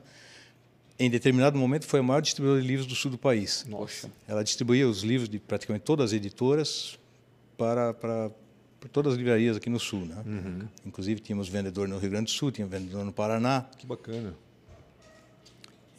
[0.99, 3.65] em determinado momento, foi a maior distribuidora de livros do sul do país.
[3.67, 4.09] Nossa.
[4.27, 6.99] Ela distribuía os livros de praticamente todas as editoras
[7.57, 8.31] para, para,
[8.79, 10.05] para todas as livrarias aqui no sul.
[10.05, 10.67] Né?
[10.85, 13.65] Inclusive, tínhamos vendedor no Rio Grande do Sul, tinha vendedor no Paraná.
[13.77, 14.35] Que bacana.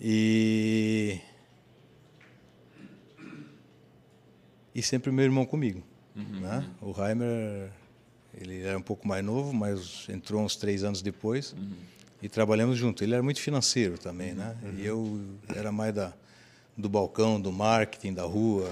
[0.07, 1.19] E.
[4.75, 5.83] E sempre meu irmão comigo.
[6.15, 6.71] Né?
[6.83, 7.71] O Heimer,
[8.39, 11.57] ele era um pouco mais novo, mas entrou uns três anos depois
[12.21, 13.03] e trabalhamos junto.
[13.03, 14.55] Ele era muito financeiro também, né?
[14.77, 16.13] E eu era mais da,
[16.77, 18.71] do balcão, do marketing, da rua.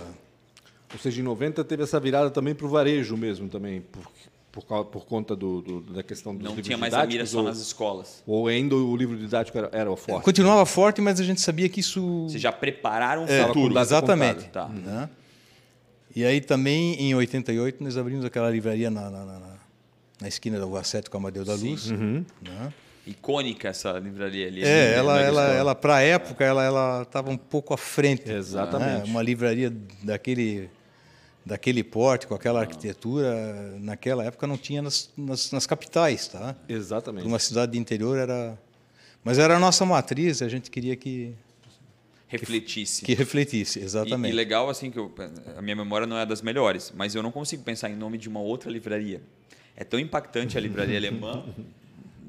[0.92, 4.07] Ou seja, em 90 teve essa virada também para o varejo mesmo, também, por,
[4.52, 7.08] por, cau- por conta do, do- da questão dos Não livros tinha mais a mira
[7.24, 8.22] didáticos, só ou, nas escolas.
[8.26, 10.24] ou ainda o livro didático era, era o forte?
[10.24, 12.24] Continuava forte, mas a gente sabia que isso.
[12.28, 13.72] Vocês já prepararam o É, futuro.
[13.74, 14.44] data exatamente.
[14.50, 14.68] tá.
[14.68, 15.08] Né?
[16.14, 19.52] E aí também, em 88, nós abrimos aquela livraria na, na, na- na-
[20.20, 21.90] na esquina da Rua 7 com a Amadeu da Luz.
[21.90, 22.22] Né?
[23.06, 24.62] Icônica essa livraria ali.
[24.62, 25.26] É, assim, ela, né?
[25.26, 28.30] ela, ela para a época, ela ela estava um pouco à frente.
[28.30, 28.98] Exatamente.
[28.98, 29.02] né?
[29.06, 29.72] Uma livraria
[30.04, 30.68] daquele
[31.44, 36.55] daquele porte, com aquela arquitetura, naquela época não tinha nas, nas, nas capitais, tá?
[36.68, 37.26] Exatamente.
[37.26, 38.59] Uma cidade de interior era,
[39.24, 41.35] mas era a nossa matriz, a gente queria que
[42.28, 43.05] Refletisse.
[43.05, 44.33] que refletisse, E, exatamente.
[44.33, 45.12] e legal, assim, que eu-
[45.57, 48.26] a minha memória não é das melhores, mas eu não consigo pensar em nome de
[48.28, 49.20] uma outra livraria.
[49.76, 51.44] É tão impactante a livraria alemã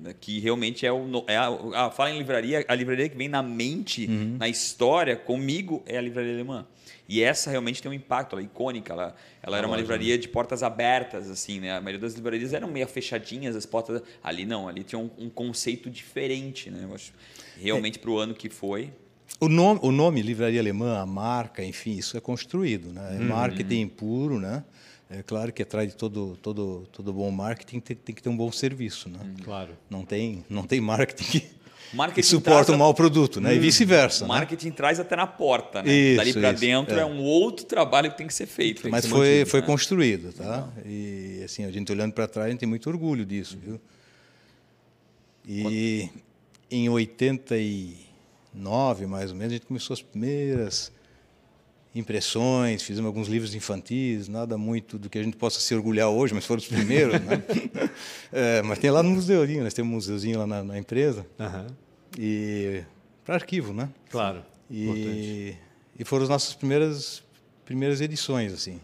[0.02, 1.23] né, que realmente é o.
[1.28, 1.47] É a,
[1.86, 4.36] a- fala em livraria, a livraria que vem na mente, Uhum.
[4.38, 6.65] na história, comigo, é a livraria alemã.
[7.08, 8.94] E essa realmente tem um impacto, ela é icônica.
[8.94, 11.76] Ela, ela era uma livraria de portas abertas, assim, né?
[11.76, 14.02] A maioria das livrarias eram meio fechadinhas, as portas.
[14.24, 16.82] Ali não, ali tinha um, um conceito diferente, né?
[16.84, 17.13] Eu acho.
[17.58, 18.92] Realmente, para o ano que foi.
[19.39, 23.18] O nome, o nome livraria alemã, a marca, enfim, isso é construído, né?
[23.18, 24.63] É marketing puro, né?
[25.10, 28.38] É claro que atrás de todo todo todo bom marketing tem, tem que ter um
[28.38, 29.20] bom serviço, né?
[29.44, 29.78] Claro.
[29.89, 31.48] Não tem não tem marketing que,
[31.93, 33.56] Marketing suporta um a- mau produto, né?
[33.56, 34.25] E vice-versa.
[34.25, 34.34] O né?
[34.36, 35.93] marketing traz até na porta, né?
[35.93, 37.01] Isso, Dali para dentro é.
[37.01, 37.06] é.
[37.06, 38.89] um outro trabalho que tem que ser feito.
[38.89, 39.67] Mas foi, mantido, foi né?
[39.67, 40.67] construído, tá?
[40.86, 43.79] E assim, a gente olhando para trás, a gente tem muito orgulho disso, viu?
[45.47, 46.10] E
[46.71, 50.91] em 89, mais ou menos, a gente começou as primeiras
[51.95, 56.34] impressões, fizemos alguns livros infantis, nada muito do que a gente possa se orgulhar hoje,
[56.34, 57.43] mas foram os primeiros, né?
[58.32, 61.67] É, mas tem lá no museuzinho, nós temos um museuzinho lá na, na empresa, Aham.
[62.17, 62.82] e
[63.23, 63.89] para arquivo, né?
[64.10, 64.43] Claro.
[64.71, 65.08] Importante.
[65.08, 65.56] E,
[65.99, 67.23] e foram as nossas primeiras
[67.63, 68.79] primeiras edições, assim.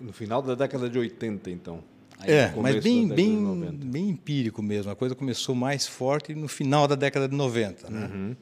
[0.00, 1.82] No final da década de 80, então.
[2.18, 3.86] Aí, É, mas bem, bem, 90.
[3.86, 4.90] bem empírico mesmo.
[4.90, 7.90] A coisa começou mais forte no final da década de 90.
[7.90, 8.06] Né?
[8.12, 8.36] Uhum.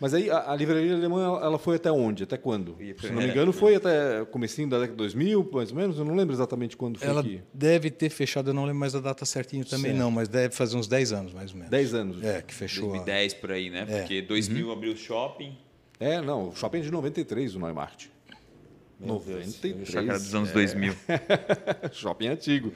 [0.00, 2.22] Mas aí a, a livraria alemã ela- foi até onde?
[2.22, 2.76] Até quando?
[3.00, 3.30] Se não me é.
[3.32, 5.98] engano, foi até comecinho da década de 2000, mais ou menos.
[5.98, 7.40] Eu não lembro exatamente quando foi Ela que.
[7.52, 9.98] deve ter fechado, eu não lembro mais a data certinho também, Certo.
[9.98, 11.70] não, mas deve fazer uns 10 anos mais ou menos.
[11.70, 12.22] 10 anos.
[12.24, 12.90] É, que fechou.
[12.90, 13.86] a- 2010 por aí, né?
[13.88, 13.98] É.
[14.00, 15.56] Porque 2000 abriu o shopping.
[15.98, 18.06] É, não, o shopping é de 93, o Neumart.
[19.00, 19.88] Eu achava 93.
[19.90, 20.94] que era dos anos 2000.
[21.92, 22.72] shopping antigo.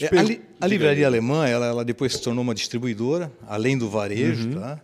[0.00, 1.04] É, a, li- a livraria aí.
[1.04, 4.60] alemã, ela, ela depois se tornou uma distribuidora, além do varejo, Uhum.
[4.60, 4.80] tá?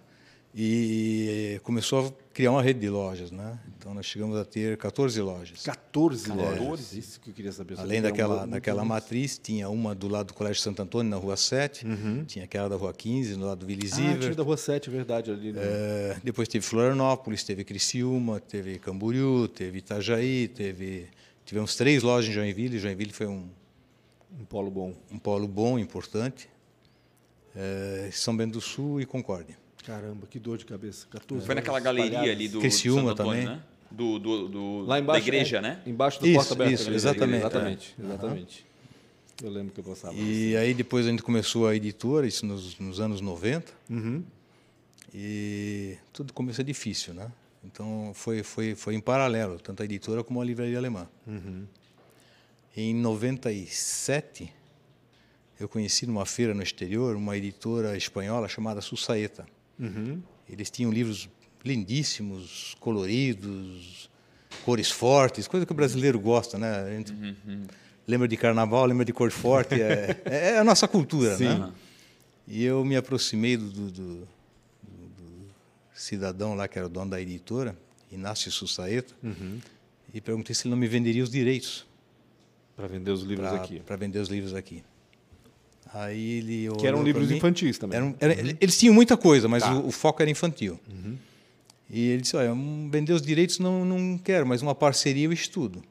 [0.60, 3.56] E começou a criar uma rede de lojas, né?
[3.78, 5.62] Então nós chegamos a ter 14 lojas.
[5.62, 6.92] 14 lojas.
[6.94, 7.78] Isso que eu queria saber.
[7.78, 11.16] Além Era um daquela, daquela matriz, tinha uma do lado do Colégio Santo Antônio, na
[11.16, 11.86] Rua 7,
[12.26, 13.78] tinha aquela da Rua 15, no lado do Uhum.
[13.80, 14.34] Ah, tinha Iver.
[14.34, 15.30] da Rua 7, é verdade.
[15.30, 15.60] Ali no...
[15.60, 21.06] É, depois teve Florianópolis, teve Criciúma, teve Camboriú, teve Itajaí, teve...
[21.44, 22.80] Tivemos três lojas em Joinville.
[22.80, 23.48] Joinville foi um,
[24.40, 24.92] Um polo bom.
[25.12, 26.48] um polo bom, importante.
[27.54, 29.56] É, São Bento do Sul e Concórdia.
[29.88, 31.06] Caramba, que dor de cabeça.
[31.10, 32.30] 14 Foi naquela galeria espalhadas.
[32.36, 33.56] ali do, do Criciúma Santo Antônio, também.
[33.56, 33.62] né?
[33.90, 35.20] Do, do, do- Lá embaixo.
[35.22, 35.82] da igreja, é, né?
[35.86, 36.74] Embaixo do Isso, porta aberta.
[36.74, 37.38] isso, da exatamente.
[37.40, 37.96] Exatamente.
[37.98, 38.04] é.
[38.04, 38.66] Exatamente.
[39.42, 40.14] Eu lembro que eu passava.
[40.14, 43.72] E aí depois a gente começou a editora, isso nos, nos anos 90.
[43.88, 44.22] Uhum.
[45.14, 47.30] E tudo começou difícil, né?
[47.64, 51.08] Então foi, foi, foi em paralelo, tanto a editora como a livraria alemã.
[52.76, 54.52] Em 97,
[55.58, 59.46] eu conheci numa feira no exterior uma editora espanhola chamada Susaeta.
[59.78, 60.20] Uhum.
[60.48, 61.28] Eles tinham livros
[61.64, 64.08] lindíssimos, coloridos,
[64.64, 66.80] cores fortes, coisa que o brasileiro gosta, né?
[66.84, 67.12] A gente
[68.06, 71.72] lembra de carnaval, lembra de cor forte, é, é a nossa cultura, né?
[72.46, 74.28] E eu me aproximei do, do- do- do-
[75.94, 77.76] cidadão lá que era o dono da editora,
[78.10, 79.14] Inácio Susaeta,
[80.14, 81.86] e perguntei se ele não me venderia os direitos
[82.74, 83.80] Para vender os livros aqui.
[83.80, 84.82] para vender os livros aqui.
[85.94, 87.36] Aí ele Que eram livros mim.
[87.36, 87.96] infantis também.
[87.96, 89.74] Eram- era- Eles tinham muita coisa, mas Tá.
[89.74, 90.78] o, o foco era infantil.
[91.90, 92.52] E ele disse: Olha,
[92.90, 95.82] vender os direitos não, não quero, mas uma parceria eu estudo.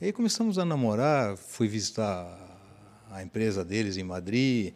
[0.00, 2.26] E aí começamos a namorar, fui visitar
[3.10, 4.72] a empresa deles em Madrid,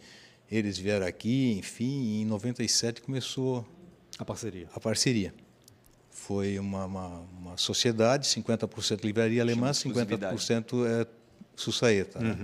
[0.49, 1.85] eles vieram aqui, enfim,
[2.19, 3.67] e em 97 começou
[4.19, 4.69] A parceria.
[4.73, 5.35] a parceria.
[6.11, 7.09] Foi uma, uma,
[7.41, 10.37] uma sociedade, 50% livraria alemã, exclusividade.
[10.37, 11.07] 50% é
[11.57, 12.21] Susaeta.
[12.21, 12.37] né?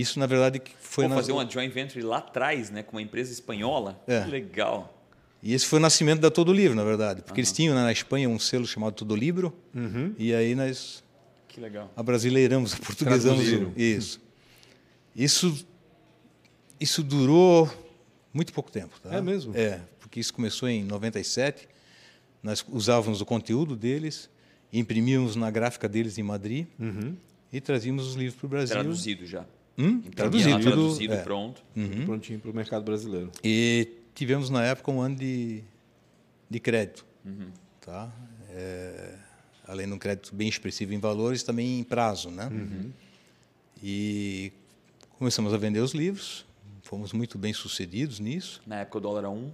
[0.00, 1.04] Isso, na verdade, foi...
[1.04, 2.82] Foi na- fazer uma joint venture lá atrás, né?
[2.82, 4.02] Com uma empresa espanhola.
[4.06, 4.22] É.
[4.24, 4.90] Que legal.
[5.42, 7.22] E esse foi o nascimento da Todo Livro, na verdade.
[7.22, 9.54] Porque eles tinham né, na Espanha um selo chamado Todo Livro,
[10.18, 11.04] e aí nós
[11.48, 11.92] Que legal.
[11.94, 13.72] abrasileiramos, portuguesamos Traduziram.
[13.76, 14.20] o- isso.
[15.14, 15.66] Isso
[16.80, 17.70] isso durou
[18.32, 18.98] muito pouco tempo.
[19.00, 19.14] Tá?
[19.14, 19.56] É mesmo?
[19.56, 21.68] É, porque isso começou em 97.
[22.42, 24.28] Nós usávamos o conteúdo deles,
[24.72, 26.66] imprimíamos na gráfica deles em Madrid
[27.52, 28.74] e trazíamos os livros para o Brasil.
[28.74, 29.44] Traduzido já.
[29.76, 30.00] Hum?
[30.02, 30.50] Traduzido.
[30.50, 31.22] já traduzido, é.
[31.22, 31.62] pronto.
[31.74, 33.30] Tudo Prontinho para o mercado brasileiro.
[33.42, 35.62] E tivemos na época um ano de,
[36.48, 37.04] de crédito.
[37.80, 38.12] Tá?
[38.50, 39.16] É,
[39.66, 42.30] além de um crédito bem expressivo em valores, também em prazo.
[42.30, 42.48] Né?
[43.82, 44.52] E
[45.18, 46.46] começamos a vender os livros,
[46.82, 48.62] fomos muito bem sucedidos nisso.
[48.66, 49.50] Na época o dólar era um.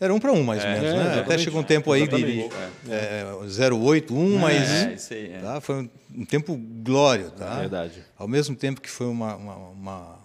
[0.00, 0.88] Era um para um, mais ou menos.
[0.88, 1.20] é, né?
[1.20, 2.40] Até chegou um tempo aí de,
[2.88, 5.30] é, 0,8, 1, mas É, isso aí.
[5.30, 5.38] É.
[5.40, 5.60] tá?
[5.60, 7.30] foi um, tempo glório.
[7.32, 7.58] Tá?
[7.60, 8.02] Verdade.
[8.16, 9.56] Ao mesmo tempo que foi uma, uma,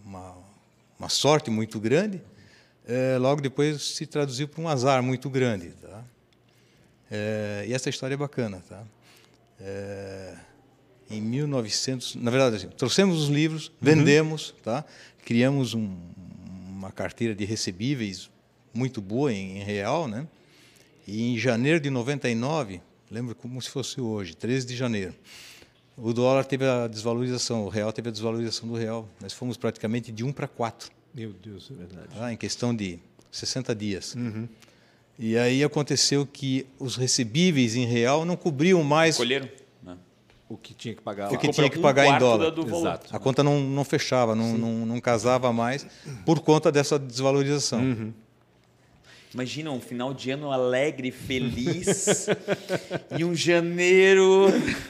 [0.01, 0.35] uma,
[0.97, 2.21] uma, sorte muito grande,
[2.87, 5.71] eh, logo depois se traduziu para um azar muito grande.
[5.81, 6.03] Tá?
[7.11, 8.63] Eh, e essa história é bacana.
[8.69, 8.81] Tá?
[9.59, 10.35] Eh,
[11.11, 14.85] em 1900, na verdade, assim, trouxemos os livros, vendemos, tá?
[15.25, 15.97] criamos um-
[16.69, 18.29] uma carteira de recebíveis
[18.75, 20.27] muito boa em, em real, né?
[21.07, 25.13] E em janeiro de 99, lembro como se fosse hoje, 13 de janeiro,
[25.97, 29.07] o dólar teve a desvalorização, o real teve a desvalorização do real.
[29.21, 32.07] Nós fomos praticamente de 1 para 4, Meu Deus, é verdade.
[32.17, 32.33] tá?
[32.33, 32.99] em questão de
[33.31, 34.15] 60 dias.
[35.17, 39.47] E aí aconteceu que os recebíveis em real não cobriam mais Colheram?
[39.81, 39.95] Né?
[40.49, 42.43] o que tinha que pagar O que tinha que um pagar em quarto dólar.
[42.45, 42.79] da- do valor.
[42.81, 43.15] Exato.
[43.15, 45.87] A conta não, não fechava, não, não, não casava mais
[46.25, 47.79] por conta dessa desvalorização.
[47.79, 48.13] Uhum.
[49.35, 52.27] Imagina um final de ano alegre, feliz
[53.19, 54.45] e um janeiro.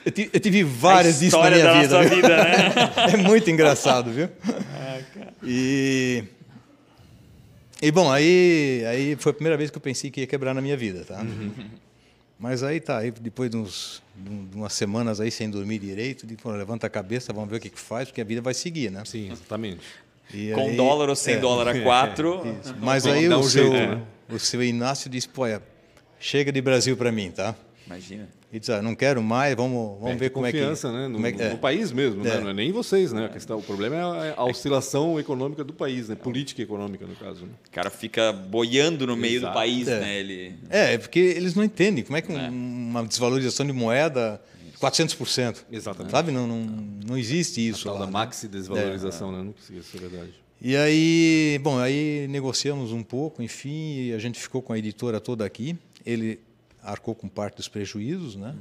[0.06, 2.04] Eu, ti- eu tive várias disso na minha da vida.
[2.04, 2.54] vida, né?
[3.12, 4.30] É muito engraçado, viu?
[5.44, 6.24] E,
[7.82, 10.62] e bom, aí, aí foi a primeira vez que eu pensei que ia quebrar na
[10.62, 11.26] minha vida, tá?
[12.40, 16.36] Mas aí tá, aí depois de, uns, de umas semanas aí sem dormir direito, de,
[16.36, 18.92] pô, levanta a cabeça, vamos ver o que, que faz, porque a vida vai seguir,
[18.92, 19.02] né?
[19.06, 19.82] Sim, exatamente.
[20.32, 22.42] E Com aí- dólar ou sem é, dólar a quatro.
[22.80, 24.02] Mas Tem que aí o, seu, jeito, né?
[24.30, 25.62] O seu Inácio disse, pô, é,
[26.20, 27.56] chega de Brasil para mim, tá?
[27.86, 28.28] Imagina.
[28.52, 30.58] E disse, ah, não quero mais, vamos, vamos ver como é que...
[30.60, 31.08] confiança, né?
[31.08, 31.50] No, como é que- é.
[31.50, 32.38] no país mesmo, né?
[32.38, 32.40] É.
[32.40, 33.26] Não é nem vocês, né?
[33.26, 36.16] A questão, o problema é a, a oscilação econômica do país, né?
[36.16, 37.46] Política econômica, no caso.
[37.46, 37.52] Né?
[37.68, 39.52] O cara fica boiando no meio Exato.
[39.52, 40.00] do país, É.
[40.00, 40.20] né?
[40.20, 40.56] Ele.
[40.70, 44.42] É, é porque eles não entendem como é que um- uma desvalorização de moeda
[44.80, 45.66] 400%.
[45.72, 46.12] Exatamente.
[46.12, 46.32] Sabe?
[46.32, 46.60] Não, não,
[47.06, 48.00] não existe isso Tal lá.
[48.02, 48.12] da né?
[48.14, 49.44] maxi desvalorização, né?
[49.44, 50.34] Nunca sei se é verdade.
[50.68, 55.22] E aí, bom, aí negociamos um pouco, enfim, e a gente ficou com a editora
[55.22, 55.78] toda aqui.
[56.04, 56.40] Ele
[56.82, 58.56] arcou com parte dos prejuízos, né?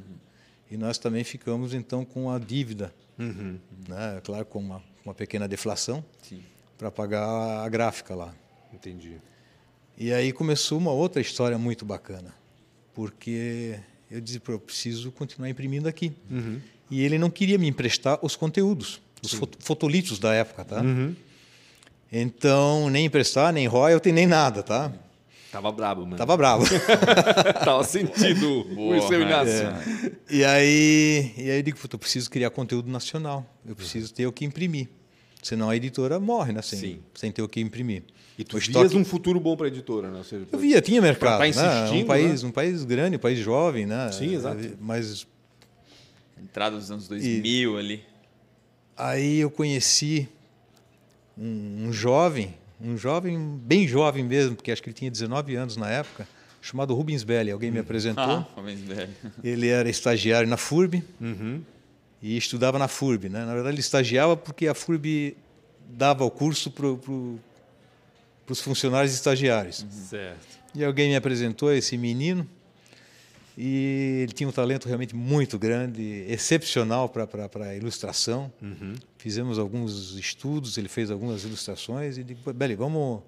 [0.71, 2.93] E nós também ficamos então com a dívida,
[3.89, 4.21] né?
[4.23, 6.05] Claro, com uma, uma pequena deflação
[6.77, 7.25] para pagar
[7.65, 8.35] a gráfica lá.
[8.73, 9.17] Entendi.
[9.97, 12.35] E aí começou uma outra história muito bacana,
[12.93, 13.79] porque
[14.11, 16.13] eu disse, "Pô, eu preciso continuar imprimindo aqui.
[16.91, 20.83] E ele não queria me emprestar os conteúdos, os fot- fotolitos da época, tá?
[22.17, 24.93] Então, nem emprestar, nem royalty, nem nada, tá?
[25.51, 26.17] Tava brabo, mano.
[26.17, 26.65] Tava bravo.
[27.65, 29.27] Tava sentido o seu né?
[29.27, 30.17] Inácio.
[30.31, 33.45] e aí, e aí eu digo, "Puta, eu preciso criar conteúdo nacional.
[33.67, 34.89] Eu preciso ter o que imprimir.
[35.43, 36.63] Senão a editora morre, né?
[36.63, 37.01] Sem, Sim.
[37.15, 38.03] sem ter o que imprimir.
[38.39, 40.23] E tu O vias estoque- um futuro bom para a editora, né?
[40.25, 41.33] Seja, Eu via, tinha mercado.
[41.39, 41.49] tá né?
[41.49, 44.11] insistindo, Um país, um país grande, um país jovem, né?
[44.13, 44.61] Sim, exato.
[44.81, 45.27] Mas
[46.43, 48.03] Entrada dos anos 2000 ali.
[48.97, 50.29] Aí eu conheci
[51.39, 55.77] um, um jovem, um jovem, bem jovem mesmo, porque acho que ele tinha 19 anos
[55.77, 56.27] na época,
[56.61, 57.51] chamado Rubens Belli.
[57.51, 58.25] Alguém me apresentou.
[58.25, 59.13] Ah, homens velho.
[59.45, 61.61] Ele era estagiário na FURB Uhum.
[62.23, 63.29] e estudava na FURB.
[63.29, 63.45] Né?
[63.45, 65.37] Na verdade, ele estagiava porque a FURB
[65.91, 67.39] dava o curso para pro,
[68.49, 69.85] os funcionários estagiários.
[70.09, 70.47] Certo.
[70.75, 72.49] E alguém me apresentou esse menino
[73.57, 77.29] e ele tinha um talento realmente muito grande, excepcional para
[77.69, 78.51] a ilustração.
[79.25, 83.23] Fizemos alguns estudos, ele fez algumas ilustrações e digo, Beli, vamos,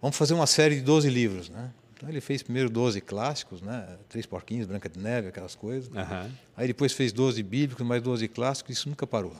[0.00, 1.50] vamos fazer uma série de 12 livros.
[1.50, 1.70] Né?
[1.94, 3.98] Então ele fez primeiro 12 clássicos, né?
[4.08, 5.94] Três Porquinhos, Branca de Neve, aquelas coisas.
[5.94, 6.30] Aham.
[6.56, 9.36] Aí depois fez 12 bíblicos, mais 12 clássicos, isso nunca parou.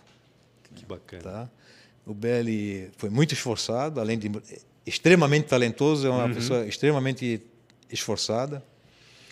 [0.75, 1.23] Que bacana.
[1.23, 1.51] Tá?
[2.05, 4.31] O Belli foi muito esforçado, além de
[4.85, 7.41] extremamente talentoso, é uma pessoa extremamente
[7.91, 8.63] esforçada.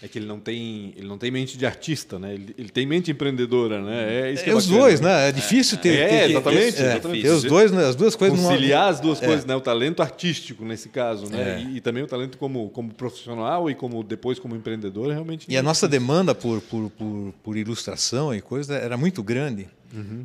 [0.04, 2.34] É que ele não tem, ele não tem mente de artista, né?
[2.34, 4.28] Ele, ele tem mente empreendedora, né?
[4.30, 5.28] É isso É é os dois, né?
[5.28, 5.96] É difícil ter.
[5.96, 7.22] É, ter- ter- exatamente, é, exatamente.
[7.22, 7.84] ter os dois, né?
[7.86, 8.40] as duas coisas.
[8.40, 9.54] Conciliar as duas coisas, né?
[9.54, 11.60] O talento artístico nesse caso, né?
[11.60, 11.62] É.
[11.62, 15.46] E, e também o talento como, como profissional e como depois como empreendedor, realmente.
[15.48, 19.68] E a nossa demanda por, por, por, por ilustração e coisa era muito grande.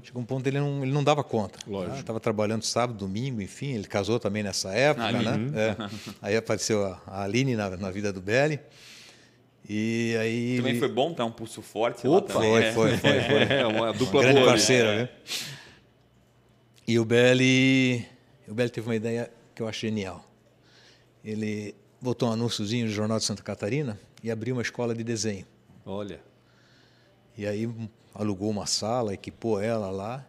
[0.02, 1.60] Chegou um ponto que ele não, ele não dava conta.
[1.68, 1.74] Uhum.
[1.74, 2.00] Lógico.
[2.00, 3.74] Estava trabalhando sábado, domingo, enfim.
[3.74, 5.26] Ele casou também nessa época, Ali.
[5.26, 5.40] né?
[5.54, 5.76] É.
[6.22, 8.60] Aí apareceu a, a Aline na, na vida do Belli.
[9.70, 10.58] E aí.
[10.58, 12.52] Também ele- foi bom, tá um pulso forte Opa, lá também.
[12.74, 12.98] Foi, né?
[12.98, 13.44] foi, foi, foi.
[13.58, 14.46] É, uma dupla grande boa.
[14.46, 14.52] né?
[14.52, 15.10] parceira, né?
[16.88, 18.06] E o Belli,
[18.48, 20.24] o Belli teve uma ideia que eu acho genial.
[21.24, 25.46] Ele botou um anúnciozinho no Jornal de Santa Catarina e abriu uma escola de desenho.
[25.86, 26.22] Olha.
[27.38, 27.70] E aí
[28.16, 30.26] alugou uma sala, equipou ela lá.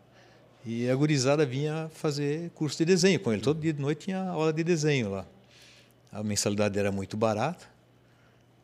[0.66, 3.40] E a gurizada vinha fazer curso de desenho com ele.
[3.40, 5.24] Todo dia de noite tinha aula de desenho lá.
[6.11, 7.64] A mensalidade era muito barata,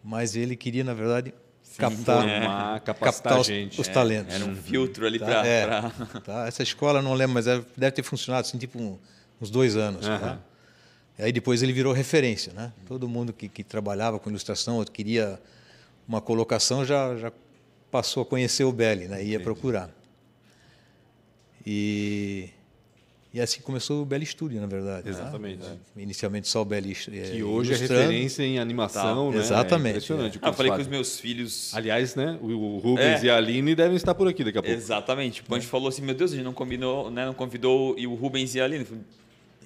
[0.05, 1.33] mas ele queria, na verdade,
[1.79, 4.35] captar, Formar, capacitar captar os, os talentos.
[4.35, 6.47] Era um filtro ali Tá, pra, é, pra- tá.
[6.47, 8.99] Essa escola, não lembro, mas deve deve ter funcionado assim, tipo um-
[9.41, 10.07] uns dois anos.
[10.07, 10.15] tá?
[10.15, 10.41] Aham.
[11.19, 12.53] E aí depois ele virou referência.
[12.53, 12.73] Né?
[12.87, 15.41] Todo mundo que, que trabalhava com ilustração ou queria
[16.07, 17.33] uma colocação já, já
[17.91, 19.25] passou a conhecer o Belli, né?
[19.25, 19.91] ia procurar.
[21.67, 22.51] E,
[23.35, 25.05] e assim começou o Belli Studio, na verdade.
[25.05, 25.11] né?
[25.11, 25.65] Exatamente.
[25.97, 28.03] Inicialmente só o Belli eh, Que hoje é ilustrando.
[28.03, 29.39] referência em animação, né?
[29.39, 30.39] Exatamente, É impressionante.
[30.39, 30.91] que Ah, eu falei com fazem.
[30.91, 31.75] os meus filhos.
[31.75, 32.39] Aliás, né?
[32.41, 33.27] O, Rubens É.
[33.27, 34.75] e a Aline devem estar por aqui daqui a pouco.
[34.77, 35.41] Exatamente.
[35.41, 37.27] O Pancho falou assim: Meu Deus, a gente não combinou, né?
[37.27, 38.81] Não convidou e o Rubens e a Aline.
[38.83, 39.03] Eu falei,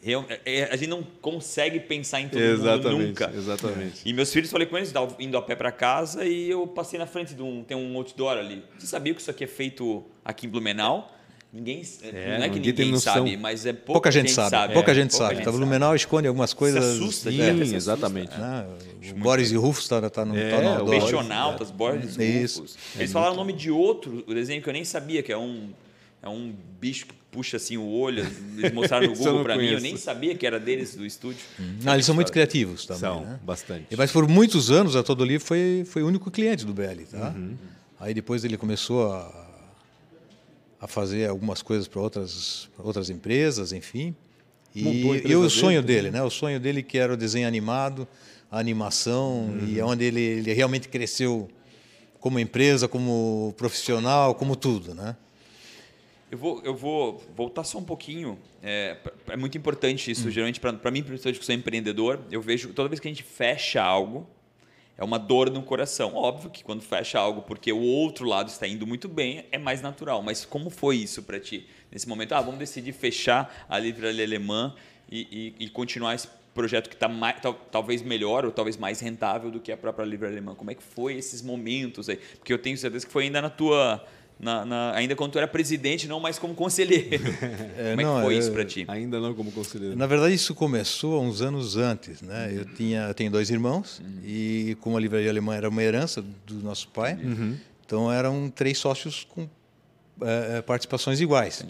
[0.03, 3.07] "Real- é- é- a gente não consegue pensar em todo mundo Exatamente.
[3.09, 3.33] nunca.
[3.35, 4.01] Exatamente.
[4.09, 7.07] E meus filhos, falei com eles, indo a pé para casa e eu passei na
[7.07, 8.63] frente de um, tem um outdoor ali.
[8.79, 11.13] Você sabia que isso aqui é feito aqui em Blumenau?
[11.51, 13.15] Ninguém, É, não é que ninguém ninguém noção.
[13.15, 15.43] sabe, mas é pouca, Pouca gente sabe, pouca É, gente sabe.
[15.43, 16.85] Tá, Blumenau esconde algumas coisas.
[16.85, 17.47] assusta, Sim, né?
[17.47, 18.35] Você assusta, exatamente.
[18.35, 18.39] é.
[18.39, 18.67] né?
[19.13, 20.91] O Boris Rufus está tá no, É, tá no o outdoor.
[21.01, 22.61] Peixonautas, Borges Isso.
[22.61, 22.77] Rufus.
[22.97, 25.71] Eles falaram o nome de outro desenho que eu nem sabia, que é um,
[26.23, 28.27] é um bicho que puxa assim o olho.
[28.59, 31.41] Eles mostraram no Google para mim, eu nem sabia que era deles do estúdio.
[31.83, 33.01] Não, eles são muito criativos também.
[33.01, 33.41] São, né?
[33.43, 33.87] bastante.
[33.91, 37.05] E, Mas por muitos anos a Todo Livro foi, foi o único cliente do BL.
[37.11, 37.31] Tá?
[37.35, 37.57] Uhum.
[37.99, 39.48] Aí depois ele começou a,
[40.81, 44.15] a fazer algumas coisas para outras, outras empresas, enfim.
[44.75, 46.23] E, e o sonho dele dele, né?
[46.23, 48.07] O sonho dele que era o desenho animado,
[48.51, 51.49] a animação, e é onde ele, ele realmente cresceu
[52.21, 55.17] como empresa, como profissional, como tudo, né?
[56.31, 58.39] Eu vou, eu vou voltar só um pouquinho.
[58.63, 62.89] É, é muito importante isso, geralmente, para mim, principalmente que sou empreendedor, eu vejo toda
[62.89, 64.29] vez que a gente fecha algo,
[64.99, 66.17] é uma dor no coração.
[66.17, 69.81] Óbvio que quando fecha algo porque o outro lado está indo muito bem, é mais
[69.81, 70.23] natural.
[70.25, 71.69] Mas como foi isso para ti?
[71.91, 74.75] Nesse momento, ah, vamos decidir fechar a livraria alemã
[75.09, 77.09] e, e, e continuar esse projeto que está
[77.41, 80.57] tal, talvez melhor ou talvez mais rentável do que a própria livraria alemã.
[80.57, 82.17] Como é que foi esses momentos aí?
[82.17, 84.05] Porque eu tenho certeza que foi ainda na tua...
[84.41, 87.09] Na, na, ainda quando tu era presidente, não mais como conselheiro.
[87.77, 88.85] É, Como é não, que foi eu- isso para ti?
[88.87, 89.97] Ainda não como conselheiro.
[89.97, 92.23] Na verdade, isso começou há uns anos antes.
[92.23, 92.53] Né?
[92.55, 96.55] Eu, tinha, eu tenho dois irmãos e, como a livraria alemã era uma herança do
[96.63, 97.19] nosso pai,
[97.85, 99.43] então eram três sócios com
[100.23, 101.67] eh, eh, participações iguais.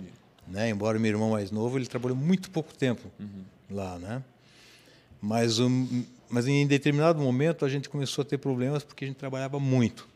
[0.47, 0.69] Né?
[0.69, 3.11] Embora meu irmão mais novo, ele trabalhou muito pouco tempo
[3.71, 3.99] lá.
[3.99, 4.23] Né?
[5.23, 9.17] Mas, um, mas em determinado momento a gente começou a ter problemas porque a gente
[9.17, 10.07] trabalhava muito.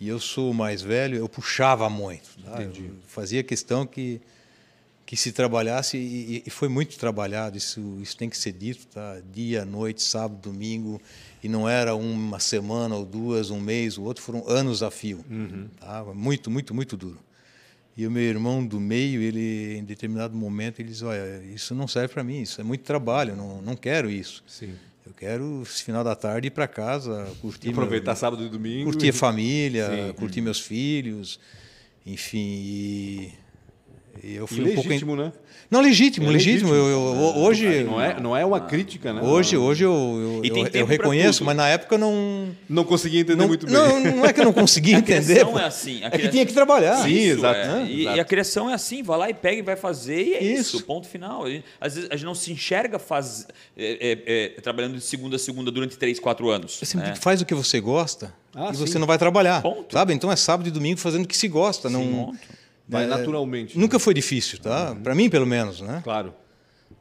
[0.00, 2.30] E eu sou o mais velho, eu puxava muito.
[2.42, 2.62] Tá?
[2.62, 2.72] Eu
[3.06, 4.20] fazia questão que
[5.10, 9.20] que se trabalhasse e, e foi muito trabalhado isso isso tem que ser dito tá
[9.32, 11.02] dia noite sábado domingo
[11.42, 15.24] e não era uma semana ou duas um mês o outro foram anos a fio
[15.80, 16.04] tá?
[16.14, 17.18] muito muito muito duro
[17.96, 21.88] e o meu irmão do meio ele em determinado momento ele diz olha isso não
[21.88, 24.74] serve para mim isso é muito trabalho não não quero isso Sim.
[25.06, 28.84] Eu quero esse final da tarde ir para casa curtir meu- Aproveitar sábado e domingo.
[28.84, 30.12] curtir a e- família, Sim.
[30.14, 31.38] curtir meus filhos,
[32.06, 32.38] enfim.
[32.38, 33.32] E,
[34.22, 34.88] e eu E fui um pouco.
[34.88, 35.32] legítimo, né?
[35.70, 36.74] Não, legítimo, É legítimo.
[36.74, 37.00] Eu, eu-
[37.42, 39.20] hoje, Não é, não é uma crítica, né?
[39.22, 42.48] hoje, hoje eu, eu, E tem eu, reconheço, mas na época eu não.
[42.68, 43.74] Não consegui entender Não, muito bem.
[43.74, 45.34] não, não é que eu não conseguia A entender.
[45.34, 45.58] criação pô.
[45.60, 46.96] é assim, a É que criação- tinha que trabalhar.
[47.04, 47.66] Sim, Isso, exato, é.
[47.68, 47.86] né?
[47.88, 48.16] E, Exato.
[48.16, 50.76] e a criação é assim, vai lá e pega e vai fazer e é isso,
[50.78, 50.84] Isso.
[50.84, 51.44] ponto final.
[51.80, 53.46] Às vezes a gente não se enxerga faz,
[53.76, 56.78] é, é, é, trabalhando de segunda a segunda durante três, quatro anos.
[56.82, 57.14] Você né?
[57.20, 58.86] faz o que você gosta Ah, e sim.
[58.86, 59.62] você não vai trabalhar.
[59.62, 59.92] Ponto.
[59.92, 60.12] Sabe?
[60.14, 61.88] Então é sábado e domingo fazendo o que se gosta.
[61.88, 62.38] não, Ponto.
[62.90, 63.78] Vai é, naturalmente.
[63.78, 64.94] Nunca foi difícil, tá?
[64.96, 66.00] Para mim, pelo menos, né?
[66.02, 66.34] Claro.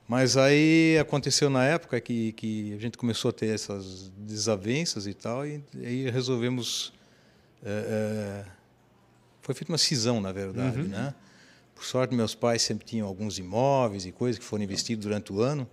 [0.08, 5.14] Mas aí aconteceu na época que, que a gente começou a ter essas desavenças e
[5.14, 6.94] tal, e aí resolvemos.
[7.64, 8.52] é, é,
[9.42, 10.78] foi feita uma cisão, na verdade.
[10.84, 11.14] Né?
[11.74, 15.42] Por sorte, meus pais sempre tinham alguns imóveis e coisas que foram investidos durante o
[15.42, 15.68] ano.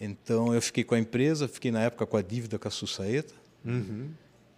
[0.00, 3.34] Então eu fiquei com a empresa, fiquei na época com a dívida com a Sussaeta,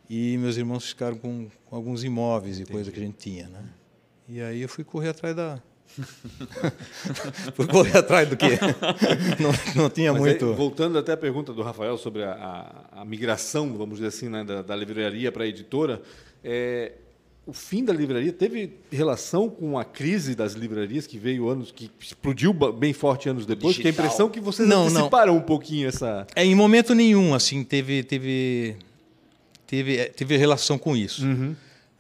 [0.08, 3.48] e meus irmãos ficaram com, com alguns imóveis e coisas que a gente tinha.
[3.48, 3.64] Né?
[4.28, 5.58] E aí eu fui correr atrás da.
[7.54, 8.58] fui correr atrás do quê?
[9.38, 10.54] não, não tinha Mas aí, muito.
[10.54, 12.32] voltando até a pergunta do Rafael sobre a,
[12.92, 16.00] a- a migração, vamos dizer assim, né, da, da livraria para a editora,
[16.42, 16.92] é,
[17.46, 21.90] o fim da livraria teve relação com a crise das livrarias que veio anos, que
[22.00, 23.74] explodiu bem forte anos depois?
[23.74, 24.06] Porque a Digital.
[24.06, 24.96] impressão é que vocês Não, não.
[24.96, 26.26] anteciparam um pouquinho essa.
[26.37, 28.76] É, em momento nenhum, assim, teve, teve,
[29.66, 31.24] teve, é, teve relação com isso.
[31.26, 31.54] Uhum.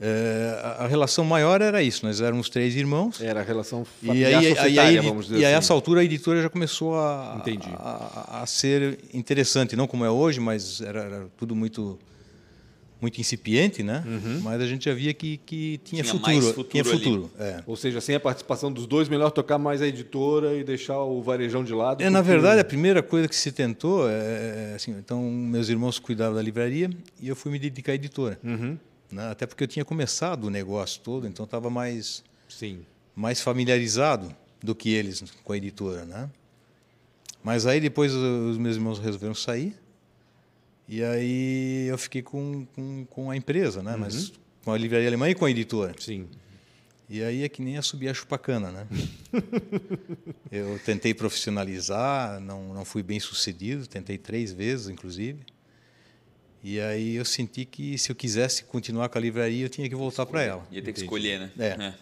[0.04, 3.20] É, a, a relação maior era isso, nós éramos três irmãos.
[3.20, 5.64] Era a relação E familiar aí, aí, societária, aí, vamos dizer e aí, a assim.
[5.66, 7.68] essa altura, a editora já começou a, Entendi.
[7.76, 11.98] a, a ser interessante, não como é hoje, mas era, era tudo muito
[13.00, 14.04] muito incipiente, né?
[14.44, 17.30] Mas a gente já via que, que tinha, Tinha futuro, futuro tinha futuro.
[17.36, 17.60] É.
[17.66, 21.20] Ou seja, sem a participação dos dois, melhor tocar mais a editora e deixar o
[21.20, 22.00] varejão de lado.
[22.00, 25.98] É, na verdade, a primeira coisa que se tentou, é, é, assim, então meus irmãos
[25.98, 28.78] cuidavam da livraria e eu fui me dedicar à editora, Uhum.
[29.12, 29.30] Né?
[29.30, 32.84] até porque eu tinha começado o negócio todo, então estava mais Sim.
[33.14, 36.30] mais familiarizado do que eles com a editora, né?
[37.44, 39.76] Mas aí depois os meus irmãos resolveram sair
[40.88, 43.96] e aí eu fiquei com, com, com a empresa, né?
[43.96, 44.32] Mas
[44.64, 45.94] com a livraria alemã e com a editora.
[45.98, 46.28] Sim.
[47.08, 48.86] E aí é que nem a subir a chupacana, né?
[50.50, 55.40] eu tentei profissionalizar, não, não fui bem sucedido, tentei três vezes, inclusive.
[56.64, 59.94] E aí eu senti que se eu quisesse continuar com a livraria, eu tinha que
[59.96, 60.66] voltar para ela.
[60.70, 61.50] Ia ter que escolher, né?
[61.58, 61.92] É.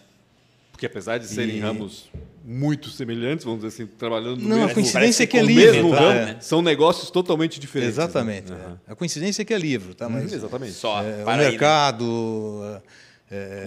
[0.71, 2.09] Porque apesar de serem E- ramos
[2.43, 5.73] muito semelhantes, vamos dizer assim, trabalhando no Não, a mesmo, coincidência é que é livro,
[5.73, 5.99] mesmo tá?
[5.99, 6.37] ramo, É.
[6.41, 7.95] são negócios totalmente diferentes.
[7.97, 8.51] Exatamente.
[8.51, 8.57] né?
[8.59, 8.65] é.
[8.65, 8.79] Aham.
[8.87, 10.07] A coincidência é que é livro, tá?
[10.09, 10.73] Mas Exatamente.
[10.73, 11.49] Só, é, o para aí, né?
[11.51, 12.05] mercado,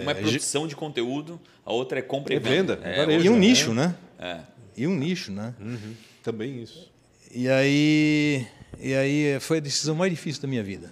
[0.01, 3.05] Uma é produção de conteúdo, a outra é compra e É venda, É.
[3.21, 3.39] E um é.
[3.39, 3.95] nicho, né?
[4.19, 4.39] é.
[4.77, 5.53] E um nicho, né?
[5.59, 5.93] Uhum.
[6.21, 6.91] Também isso.
[7.33, 8.45] E aí,
[8.79, 10.91] e aí foi a decisão mais difícil da minha vida.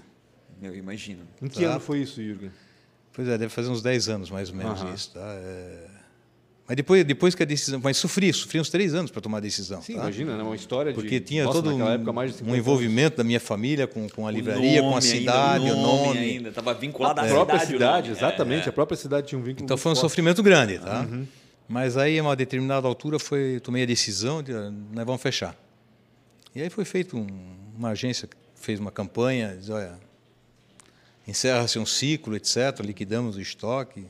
[0.62, 1.22] Eu imagino.
[1.42, 1.72] Em que Tá.
[1.72, 2.52] ano foi isso, Jürgen?
[3.12, 5.20] Pois é, deve fazer uns 10 anos mais ou menos isso, tá?
[5.22, 5.88] É,
[6.66, 7.80] Mas depois, depois que a decisão.
[7.84, 9.82] Mas sofri, sofri uns três anos para tomar a decisão.
[9.82, 10.00] Sim, tá?
[10.04, 10.44] imagina, né?
[10.44, 11.00] Uma história de.
[11.00, 12.66] Porque tinha Nossa, todo um, época, mais de 50 um anos.
[12.66, 16.18] envolvimento da minha família com, com a O livraria, com a cidade, ainda, o nome.
[16.20, 16.50] ainda.
[16.50, 17.74] Estava vinculado à A própria cidade.
[17.74, 18.18] o cidade, nome.
[18.20, 18.66] exatamente.
[18.66, 19.66] É, A própria cidade tinha um vínculo.
[19.66, 20.02] Então foi um forte.
[20.10, 21.06] sofrimento grande, tá?
[21.68, 25.56] Mas aí, a uma determinada altura, foi, tomei a decisão de ah, nós vamos fechar.
[26.56, 27.28] E aí foi feito um-
[27.78, 29.97] uma agência que fez uma campanha, diz, olha,
[31.28, 32.80] encerra-se um ciclo, etc.
[32.82, 34.05] Liquidamos o estoque.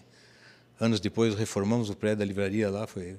[0.80, 3.18] Anos depois reformamos o prédio da livraria lá, foi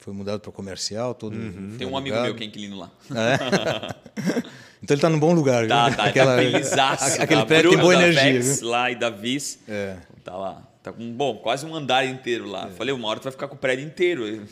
[0.00, 1.36] foi mudado para comercial, todo.
[1.36, 1.76] é.
[1.76, 2.90] Tem um amigo meu que é inquilino lá.
[4.82, 5.96] Então ele está num bom lugar, Tá, viu?
[5.98, 7.20] tá, Aquela- tá felizaço.
[7.22, 7.46] aquele tá?
[7.46, 8.32] prédio tem boa da energia.
[8.32, 9.58] Vex lá e da Vis.
[9.68, 9.98] É.
[10.24, 10.66] Tá lá.
[10.82, 12.66] Tá com, bom, quase um andar inteiro lá.
[12.70, 14.42] Falei, uma hora tu vai ficar com o prédio inteiro.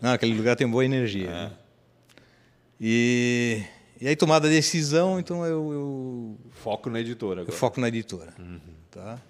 [0.00, 1.26] Não, aquele lugar tem boa energia.
[1.28, 1.30] É.
[1.30, 1.52] né?
[2.80, 3.62] E,
[4.00, 7.56] e aí, tomada a decisão, então eu, eu, Foco na editora eu agora.
[7.56, 8.32] foco na editora.
[8.90, 9.20] Tá?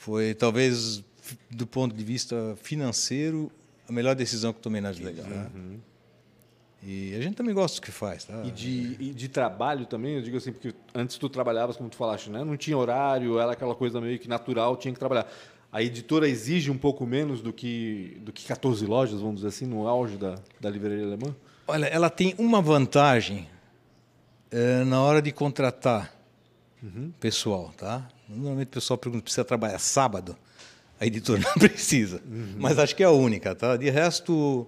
[0.00, 1.02] Foi, talvez,
[1.50, 3.50] do ponto de vista financeiro,
[3.88, 5.22] a melhor decisão que eu tomei na vida.
[5.22, 5.50] tá?
[6.82, 8.24] E a gente também gosta do que faz.
[8.24, 8.42] Tá?
[8.44, 11.96] E de, e de trabalho também, eu digo assim, porque antes tu trabalhavas, como tu
[11.96, 12.44] falaste, né?
[12.44, 15.26] não tinha horário, era aquela coisa meio que natural, tinha que trabalhar.
[15.72, 19.66] A editora exige um pouco menos do que, do que 14 lojas, vamos dizer assim,
[19.66, 21.34] no auge da, da livraria alemã?
[21.66, 23.48] Olha, ela tem uma vantagem
[24.56, 26.14] eh, na hora de contratar
[27.18, 28.06] pessoal, tá?
[28.28, 30.36] Normalmente o pessoal pergunta, precisa trabalhar sábado?
[31.00, 32.22] A editora não precisa,
[32.56, 33.76] mas acho que é a única, tá?
[33.76, 34.66] De resto,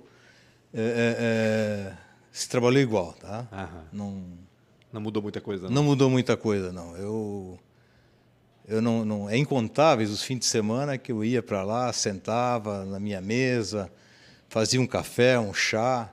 [0.74, 1.92] eh, eh,
[2.32, 3.46] se trabalhou igual, tá?
[3.52, 3.84] Aham.
[3.92, 4.22] Não,
[4.92, 5.74] Não mudou muita coisa, não.
[5.76, 6.96] não mudou muita coisa, não.
[6.96, 7.58] Eu,
[8.66, 12.84] eu não, não, é incontáveis os fins de semana que eu ia para lá, sentava
[12.84, 13.90] na minha mesa,
[14.48, 16.12] fazia um café, um chá,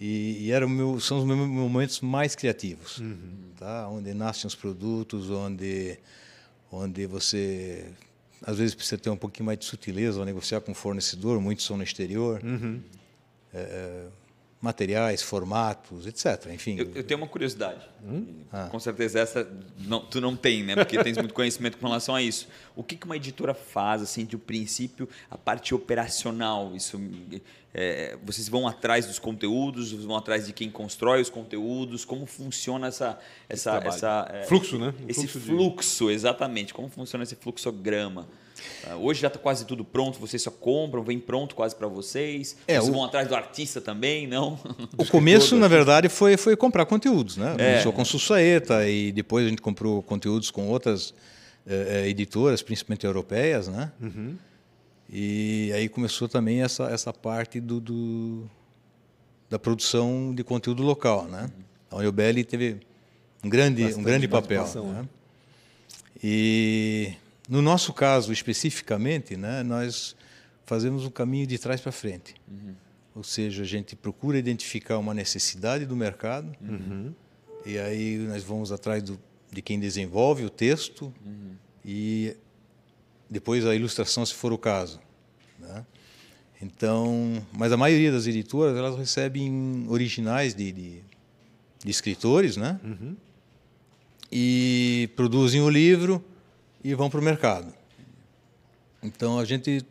[0.00, 3.02] e, e era o meu, são os meus momentos mais criativos,
[3.58, 3.88] tá?
[3.88, 5.98] Onde nascem os produtos, onde,
[6.70, 7.86] onde você
[8.42, 11.64] às vezes precisa ter um pouquinho mais de sutileza ao negociar com o fornecedor, muitos
[11.64, 12.40] são no exterior.
[13.52, 14.06] É,
[14.60, 16.48] materiais, formatos, etc.
[16.52, 17.80] Enfim, Eu, eu tenho uma curiosidade.
[18.52, 18.66] Ah.
[18.70, 19.48] Com certeza essa
[19.78, 20.74] não, tu não tem, né?
[20.74, 22.48] Porque tens muito conhecimento com relação a isso.
[22.74, 26.74] O que, que uma editora faz, assim, de um princípio, a parte operacional?
[26.74, 27.00] Isso,
[27.72, 32.04] é, vocês vão atrás dos conteúdos, vão atrás de quem constrói os conteúdos?
[32.04, 33.16] Como funciona essa,
[33.48, 34.92] essa, essa é, Fluxo, né?
[35.06, 36.74] O Esse fluxo de- fluxo, exatamente.
[36.74, 38.26] Como funciona esse fluxograma?
[38.86, 42.56] Ah, Hoje já está quase tudo pronto, vocês só compram, vem pronto quase para vocês.
[42.66, 44.58] É, vocês o- vão atrás do artista também, não?
[44.96, 47.54] O começo, na verdade, foi, foi comprar conteúdos, né?
[47.58, 47.70] É.
[47.72, 51.14] Começou com Sussaeta e depois a gente comprou conteúdos com outras
[51.66, 53.92] eh, eh, editoras, principalmente europeias, né?
[55.10, 58.50] E aí começou também essa, essa parte do, do-
[59.48, 61.48] da produção de conteúdo local, né?
[61.90, 62.76] A Uniobelli teve
[63.42, 64.66] um grande, um grande papel.
[64.84, 65.08] Né?
[66.22, 67.12] E
[67.48, 70.14] no nosso caso especificamente, né, nós
[70.66, 72.34] fazemos um caminho de trás para frente.
[73.14, 76.52] Ou seja, a gente procura identificar uma necessidade do mercado
[77.66, 79.18] e aí nós vamos atrás do,
[79.50, 81.12] de quem desenvolve o texto
[81.84, 82.36] e
[83.30, 85.00] depois a ilustração, se for o caso.
[85.58, 85.84] né?
[86.60, 91.02] Então, mas a maioria das editoras elas recebem originais de, de,
[91.84, 92.80] de escritores, né?
[94.30, 96.22] E produzem o livro
[96.82, 97.72] e vão para o mercado.
[99.02, 99.84] Então a gente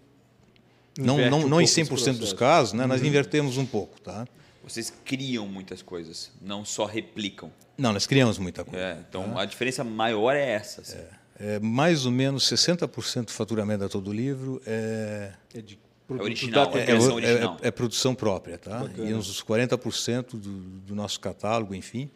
[0.98, 2.86] não, Inverte não, um não em pouco esse 100% dos casos, né?
[2.86, 4.28] Nós invertemos um pouco, tá?
[4.64, 7.52] Vocês criam muitas coisas, não só replicam.
[7.78, 8.84] Não, nós criamos muita coisa.
[8.84, 10.82] É, então a diferença maior é essa.
[10.82, 10.98] assim.
[11.40, 15.78] É, mais ou menos 60% do faturamento da todo livro é, É de
[16.10, 17.58] original, da- é é, é- original.
[17.62, 18.80] é produção própria, tá?
[18.80, 19.08] Bacana.
[19.10, 22.10] E uns 40% do, do nosso catálogo, enfim,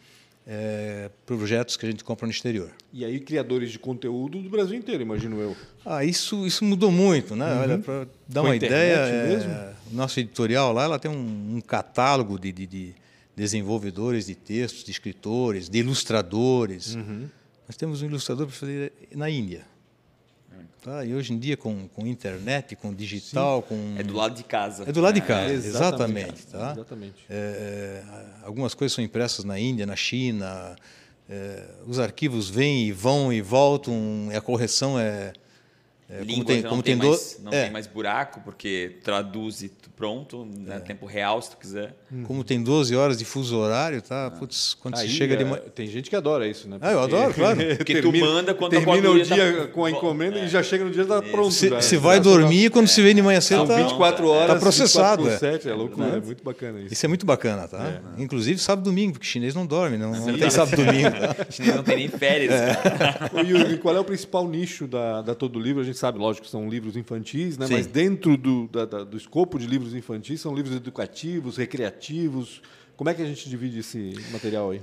[0.47, 2.71] é projetos que a gente compra no exterior.
[2.91, 5.55] E aí, criadores de conteúdo do Brasil inteiro, imagino eu.
[5.85, 7.53] Ah, isso, isso mudou muito, né?
[7.61, 11.61] Olha, para dar Com uma ideia, é, o nosso editorial lá, ela tem um, um
[11.61, 12.95] catálogo de, de- de
[13.35, 16.95] desenvolvedores de textos, de escritores, de ilustradores.
[17.67, 19.65] Nós temos um ilustrador para fazer na Índia.
[20.83, 21.05] Tá?
[21.05, 23.95] E hoje em dia, com, com internet, com digital, com...
[23.99, 24.83] É do lado de casa.
[24.87, 26.47] É do lado de É, casa, exatamente.
[26.47, 26.71] tá?
[26.71, 27.23] Exatamente.
[27.29, 28.03] É, é,
[28.43, 30.75] algumas coisas são impressas na Índia, na China.
[31.29, 33.93] é, os arquivos vêm e vão e voltam,
[34.31, 35.33] e a correção é,
[36.11, 37.63] É, Língua tem- como não, tem, tem do- mais, não é.
[37.63, 40.79] tem mais buraco, porque traduz e pronto, né?
[40.79, 41.95] tempo real, se tu quiser.
[42.25, 44.31] Como tem 12 horas de fuso horário, tá?
[44.31, 45.61] Putz, quando Aí, você chega de é, manhã.
[45.73, 46.77] Tem gente que adora isso, né?
[46.81, 47.57] Ah, eu adoro, claro.
[47.77, 50.91] Porque tu manda quando termina o tá- dia com a encomenda e já chega no
[50.91, 51.51] dia tá pronto.
[51.51, 51.81] Você já.
[51.81, 55.23] você vai dormir quando se vê de manhã cedo, São tá, 24 horas, tá processado.
[55.23, 55.49] 24 é.
[55.51, 56.93] por 7, é loucura, é muito bacana isso.
[56.93, 58.01] Isso é muito bacana, tá?
[58.17, 61.11] Inclusive sábado e domingo, porque chinês não dorme, não, não tem sábado e domingo.
[61.21, 61.45] Tá?
[61.49, 62.51] Gente não tem nem férias.
[63.47, 65.81] Yuri, qual é o principal nicho da, da Todo Livro?
[65.81, 67.67] A gente sabe, lógico, são livros infantis, né?
[67.67, 67.73] Sim.
[67.73, 72.61] mas dentro do, da- da- do escopo de livros infantis são livros educativos, recreativos.
[72.97, 74.81] Como é que a gente divide esse material aí?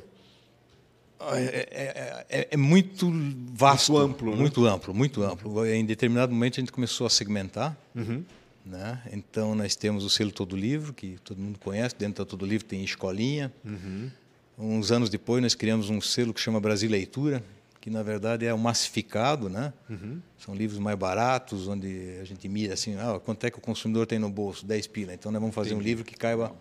[1.20, 3.10] É, é- é- é muito
[3.52, 4.36] vasto, Muito amplo, né?
[4.36, 5.66] muito amplo, muito amplo.
[5.66, 8.22] Em determinado momento a gente começou a segmentar, Uhum.
[8.64, 9.02] né?
[9.12, 11.94] Então nós temos o selo Todo Livro, que todo mundo conhece.
[11.98, 13.52] Dentro da Todo Livro tem escolinha.
[13.64, 14.10] Uhum.
[14.56, 17.42] Uns anos depois nós criamos um selo que chama Brasil Leitura,
[17.88, 19.72] que na verdade é o massificado, né?
[19.88, 20.20] Uhum.
[20.38, 24.06] São livros mais baratos, onde a gente mira assim, ah, quanto é que o consumidor
[24.06, 24.66] tem no bolso?
[24.66, 25.14] 10 pila.
[25.14, 26.54] Então nós vamos fazer um livro que caiba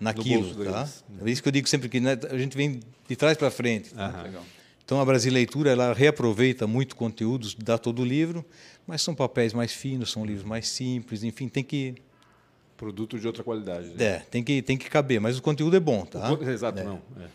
[0.00, 0.82] naquilo, tá?
[0.82, 1.04] deles.
[1.24, 3.92] É isso que eu digo sempre que né, a gente vem de trás para frente.
[3.94, 4.30] tá?
[4.84, 8.44] Então a Brasileitura ela reaproveita muito conteúdos da todo livro,
[8.86, 11.94] mas são papéis mais finos, são livros mais simples, enfim, tem que
[12.76, 13.88] Produto de outra qualidade.
[13.90, 14.04] né?
[14.04, 16.32] é, tem que tem que caber, mas o conteúdo é bom, tá?
[16.50, 16.84] Exato, É.
[16.84, 17.00] não.
[17.20, 17.26] é.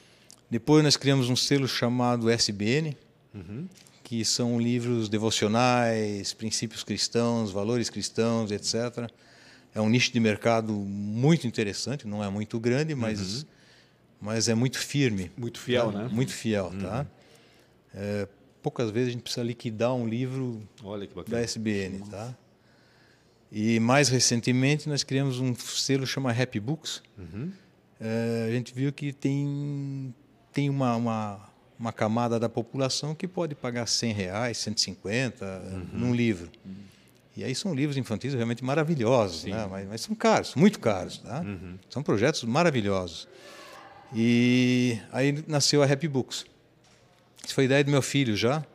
[0.50, 2.98] Depois nós criamos um selo chamado SBN,
[3.38, 3.68] Uhum.
[4.04, 9.10] que são livros devocionais, princípios cristãos, valores cristãos, etc.
[9.76, 13.46] É um nicho de mercado muito interessante, não é muito grande, mas,
[14.20, 15.24] mas é muito firme.
[15.24, 15.30] Uhum.
[15.38, 16.04] Muito fiel, tá?
[16.04, 16.10] né?
[16.12, 17.06] Muito fiel, tá?
[17.94, 18.28] É,
[18.62, 21.40] poucas vezes a gente precisa liquidar um livro Olha que da.
[21.42, 22.36] SBN, tá?
[23.52, 27.02] E mais recentemente nós criamos um selo chama Happy Books.
[27.18, 27.52] Uhum.
[28.00, 30.14] É, a gente viu que tem
[30.52, 35.86] tem uma, uma uma camada da população que pode pagar 100 reais, 150 Uhum.
[35.94, 36.50] num livro.
[37.36, 39.68] E aí são livros infantis realmente maravilhosos, né?
[39.70, 41.20] mas, mas são caros, muito caros.
[41.20, 41.42] Tá?
[41.42, 41.78] Uhum.
[41.90, 43.28] São projetos maravilhosos.
[44.16, 46.46] E aí nasceu a Happy Books.
[47.46, 48.66] Isso foi ideia do meu filho já.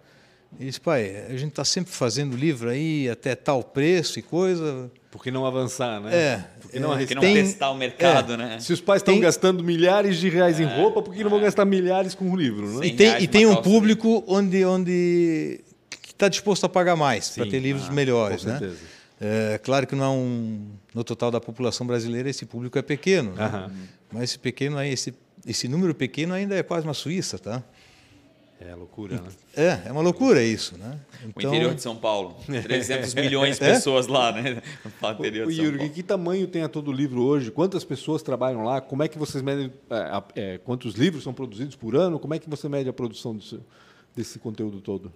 [0.58, 4.90] Ele disse, pai, a gente está sempre fazendo livro aí até tal preço e coisa.
[5.12, 6.10] Por que não avançar, né?
[6.10, 7.16] É, Por que não é, Porque arriscar?
[7.16, 8.36] não Tem- testar o mercado, é.
[8.38, 8.58] né?
[8.58, 11.66] Se os pais estão gastando milhares de reais em roupa, por que não vão gastar
[11.66, 12.86] milhares com um livro, né?
[12.86, 15.60] E tem, e tem um público onde onde
[16.08, 18.58] está disposto a pagar mais para ter livros ah, melhores, com né?
[18.58, 18.80] certeza.
[19.20, 23.34] É, claro que não é um no total da população brasileira esse público é pequeno,
[23.34, 23.70] né?
[24.10, 25.12] Mas esse pequeno aí, esse
[25.46, 27.62] esse número pequeno ainda é quase uma Suíça, tá?
[28.70, 29.28] É loucura, né?
[29.56, 30.98] É, é uma loucura isso, né?
[31.34, 32.36] O interior de São Paulo.
[32.46, 33.72] 300 milhões de É?
[33.74, 34.62] pessoas lá, né?
[35.02, 35.92] No interior O de São Yuri, Paulo.
[35.92, 37.50] que tamanho tem a todo livro hoje?
[37.50, 38.80] Quantas pessoas trabalham lá?
[38.80, 39.72] Como é que vocês medem?
[39.90, 40.22] é,
[40.54, 42.18] é, quantos livros são produzidos por ano?
[42.18, 43.58] Como é que você mede a produção desse,
[44.16, 45.12] desse conteúdo todo?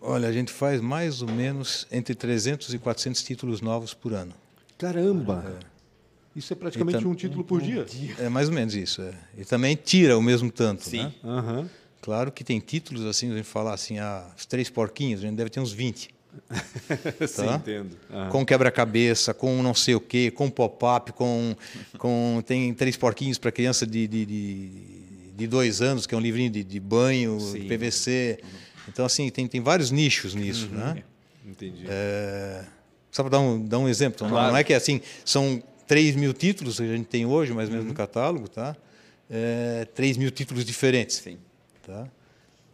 [0.00, 4.34] Olha, a gente faz mais ou menos entre 300 e 400 títulos novos por ano.
[4.76, 5.58] Caramba!
[6.36, 7.86] Isso é praticamente Então, um título por dia.
[8.18, 9.00] É mais ou menos isso.
[9.00, 9.14] É.
[9.38, 11.04] E também tira o mesmo tanto, Sim.
[11.04, 11.12] né?
[11.24, 11.70] Aham.
[12.04, 15.36] Claro que tem títulos assim, a gente falar assim, ah, os três porquinhos, a gente
[15.36, 16.10] deve ter uns 20.
[17.26, 17.54] Sim, Tá.
[17.54, 17.96] entendo.
[18.10, 18.28] Aham.
[18.28, 21.56] Com quebra-cabeça, com não sei o quê, com pop-up, com,
[21.96, 22.42] com.
[22.46, 24.68] Tem três porquinhos para criança de, de, de,
[25.34, 27.66] de dois anos, que é um livrinho de, de banho, Sim.
[27.68, 28.38] PVC.
[28.88, 30.76] Então, assim, tem, tem vários nichos nisso, Uhum.
[30.78, 31.02] né?
[31.46, 31.84] Entendi.
[31.88, 32.64] É,
[33.10, 34.16] só para dar um, dar um exemplo.
[34.18, 34.50] Então, Claro.
[34.52, 37.74] Não é que assim, são 3 mil títulos que a gente tem hoje, mais ou
[37.74, 37.80] Uhum.
[37.80, 38.76] menos no catálogo, tá?
[39.30, 41.16] É, 3 mil títulos diferentes.
[41.16, 41.38] Sim.
[41.86, 42.00] Tá?
[42.02, 42.10] Entendi.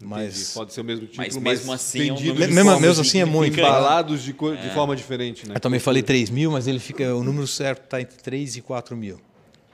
[0.03, 0.55] Mas.
[0.55, 3.21] Pode ser o mesmo título, Mas mas, mesmo assim é um número- Mesmo- mesmo assim
[3.21, 3.59] é muito?
[3.59, 5.57] Embalados de, co- de forma diferente, né?
[5.57, 7.15] Eu também falei 3 mil, mas ele fica.
[7.15, 9.21] O número certo está entre 3 e 4 mil.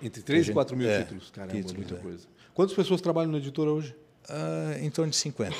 [0.02, 1.30] Entre 3 e gente- 4 mil é, títulos.
[1.30, 1.98] Caramba, títulos, muita é.
[1.98, 2.26] coisa.
[2.54, 3.94] Quantas pessoas trabalham na editora hoje?
[4.28, 5.54] Ah, em torno de 50.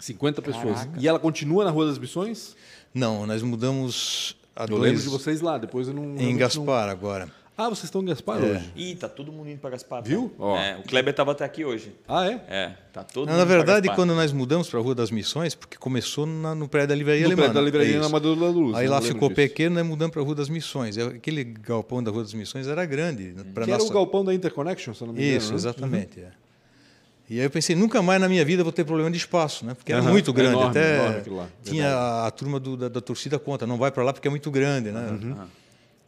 [0.00, 0.88] 50 pessoas.
[0.98, 2.54] E ela continua na Rua das Missões?
[2.94, 4.82] Não, nós mudamos há Eu dois.
[4.82, 6.16] lembro de vocês lá, depois eu não...
[6.16, 7.28] Em não- Gaspar agora.
[7.60, 8.46] Ah, vocês estão em Gaspar É.
[8.52, 8.72] hoje?
[8.76, 10.00] Ih, tá todo mundo indo para Gaspar.
[10.00, 10.08] tá?
[10.08, 10.32] Viu?
[10.38, 10.56] Ó.
[10.56, 11.92] É, o Kleber tava até aqui hoje.
[12.06, 12.40] Ah, é?
[12.48, 13.96] É, tá todo Não, mundo na verdade, Gaspar.
[13.96, 17.22] quando nós mudamos para a Rua das Missões, porque começou na- no prédio da Livraria
[17.22, 17.42] No Alemã.
[17.42, 18.06] prédio da livraria é na.
[18.06, 18.76] Amador da Luz.
[18.76, 19.34] Aí eu lá ficou disso.
[19.36, 20.96] pequeno, nós mudamos para a Rua das Missões.
[20.96, 23.34] É, Aquele galpão da Rua das Missões era grande.
[23.52, 23.82] Pra Que nossa...
[23.84, 25.36] era o galpão da Interconnection, se eu não me engano.
[25.38, 25.56] Isso, né?
[25.56, 26.20] exatamente.
[26.20, 26.28] é.
[27.28, 29.74] E aí eu pensei, nunca mais na minha vida vou ter problema de espaço, né?
[29.74, 30.52] Porque era Aham, muito é grande.
[30.54, 30.94] enorme, Até
[31.26, 34.28] enorme tinha a, a turma do- da, da torcida contra, não vai para lá porque
[34.28, 35.08] é muito grande, né?
[35.10, 35.36] Uhum.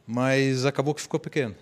[0.07, 1.55] Mas acabou que ficou pequeno.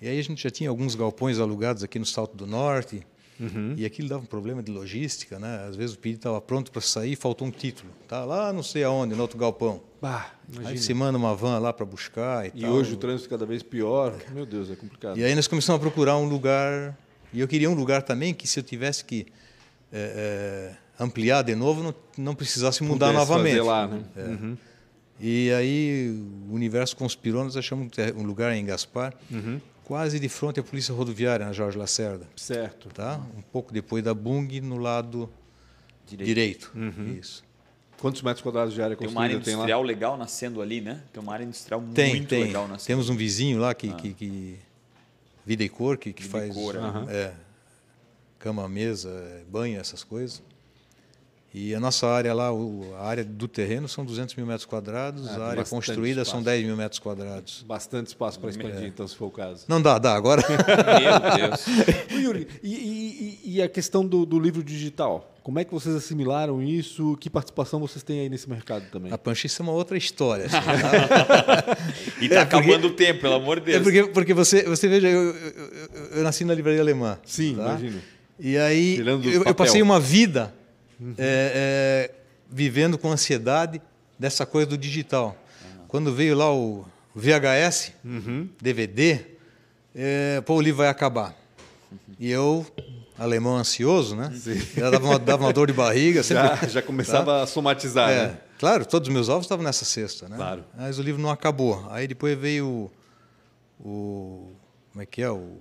[0.00, 3.06] E aí a gente já tinha alguns galpões alugados aqui no Salto do Norte.
[3.40, 3.74] Uhum.
[3.76, 5.66] E aquilo dava um problema de logística, né?
[5.68, 7.90] Às vezes o pedido estava pronto para sair faltou um título.
[8.06, 9.80] Tá lá não sei aonde, no outro galpão.
[10.00, 10.30] Bah,
[10.64, 12.70] Aí você manda uma van lá para buscar e, E tal.
[12.72, 14.14] hoje o trânsito cada vez pior.
[14.32, 15.18] Meu Deus, é complicado.
[15.18, 16.96] E aí nós começamos a procurar um lugar.
[17.32, 19.26] E eu queria um lugar também que, se eu tivesse que
[19.92, 23.56] é, é, ampliar de novo, não, não precisasse mudar Pudesse novamente.
[23.56, 24.02] fazer lá, né?
[24.16, 24.56] Uhum.
[25.20, 26.10] E aí
[26.48, 29.14] o universo conspirou, nós achamos um lugar em Gaspar,
[29.84, 32.26] quase de frente à polícia rodoviária, na Jorge Lacerda.
[32.36, 32.88] Certo.
[32.88, 33.20] Tá?
[33.36, 35.30] Um pouco depois da Bung, no lado
[36.06, 36.72] direito.
[37.18, 37.44] Isso.
[37.98, 41.00] Quantos metros quadrados de área Tem uma área construída industrial legal nascendo ali, né?
[41.12, 42.44] Tem uma área industrial Tem, muito tem.
[42.44, 42.86] legal nascendo.
[42.86, 44.58] Temos um vizinho lá que, que, que-
[45.46, 46.76] Vida e Cor, que, que Vida e faz Cor,
[47.08, 47.14] é.
[47.14, 47.34] É,
[48.38, 50.42] cama, mesa, banho, essas coisas.
[51.56, 55.28] E a nossa área lá, o- a área do terreno são 200 mil metros quadrados,
[55.28, 56.44] Ah, a área construída são espaço.
[56.46, 57.64] 10 mil metros quadrados.
[57.64, 59.64] Bastante espaço para expandir, então, se for o caso.
[59.68, 60.16] Não dá, dá.
[60.16, 60.42] Agora,
[61.00, 61.64] Meu Deus.
[62.10, 65.30] Yuri, e, e- e- a questão do, do livro digital?
[65.44, 67.16] Como é que vocês assimilaram isso?
[67.20, 69.12] Que participação vocês têm aí nesse mercado também?
[69.12, 70.46] a panchice é uma outra história.
[70.46, 71.76] assim, tá?
[72.20, 73.76] E tá É, porque- acabando o tempo, pelo amor de Deus.
[73.80, 77.16] É porque, porque você, você veja, eu, eu- eu- eu nasci na livraria alemã.
[77.24, 77.62] Sim, tá?
[77.62, 78.00] imagino.
[78.40, 80.52] E aí eu, eu passei uma vida
[81.18, 82.10] é, é,
[82.50, 83.80] vivendo com ansiedade
[84.18, 85.36] dessa coisa do digital.
[85.88, 86.84] Quando veio lá o
[87.14, 87.92] VHS,
[88.60, 89.20] DVD,
[89.94, 91.34] é, pô, o livro vai acabar.
[92.18, 92.66] E eu,
[93.18, 94.32] alemão ansioso, né?
[94.76, 96.22] Já dava uma, dava uma dor de barriga.
[96.22, 98.38] sempre- Já, já começava a somatizar, é, né?
[98.58, 100.36] Claro, todos os meus ovos estavam nessa cesta, né?
[100.36, 100.64] Claro.
[100.76, 101.86] Mas o livro não acabou.
[101.90, 102.90] Aí depois veio o,
[103.88, 104.52] o
[104.92, 105.58] como é que é o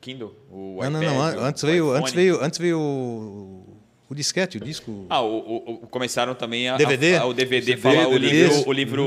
[0.00, 2.00] Kindle, o não, não, iPad, não, o- an- antes o veio, iPhone.
[2.02, 3.67] antes veio, antes veio o,
[4.10, 5.06] o disquete, o disco.
[5.10, 7.16] Ah, o, o- o- começaram também a, DVD?
[7.16, 8.48] a- o DVD CD, falar o DVD.
[8.48, 9.04] livro, o livro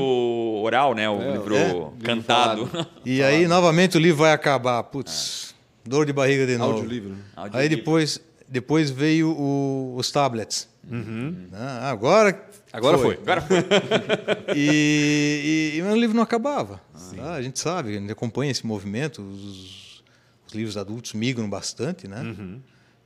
[0.64, 1.10] oral, né?
[1.10, 2.06] O É, livro é.
[2.06, 2.64] cantado.
[2.66, 6.74] Livro e aí novamente o livro vai acabar, putz, dor de barriga de novo.
[6.74, 7.10] Audiolivro.
[7.12, 7.18] né?
[7.36, 7.76] Aí Audiolivro.
[7.78, 10.70] depois, depois veio o- os tablets.
[10.90, 11.48] Uhum.
[11.54, 13.16] Ah, agora Agora foi.
[13.22, 13.58] Agora foi.
[14.56, 16.82] E, e, e o livro não acabava.
[17.16, 17.34] tá?
[17.34, 19.22] A gente sabe, a gente acompanha esse movimento.
[19.22, 20.02] Os,
[20.48, 22.36] os livros adultos migram bastante né?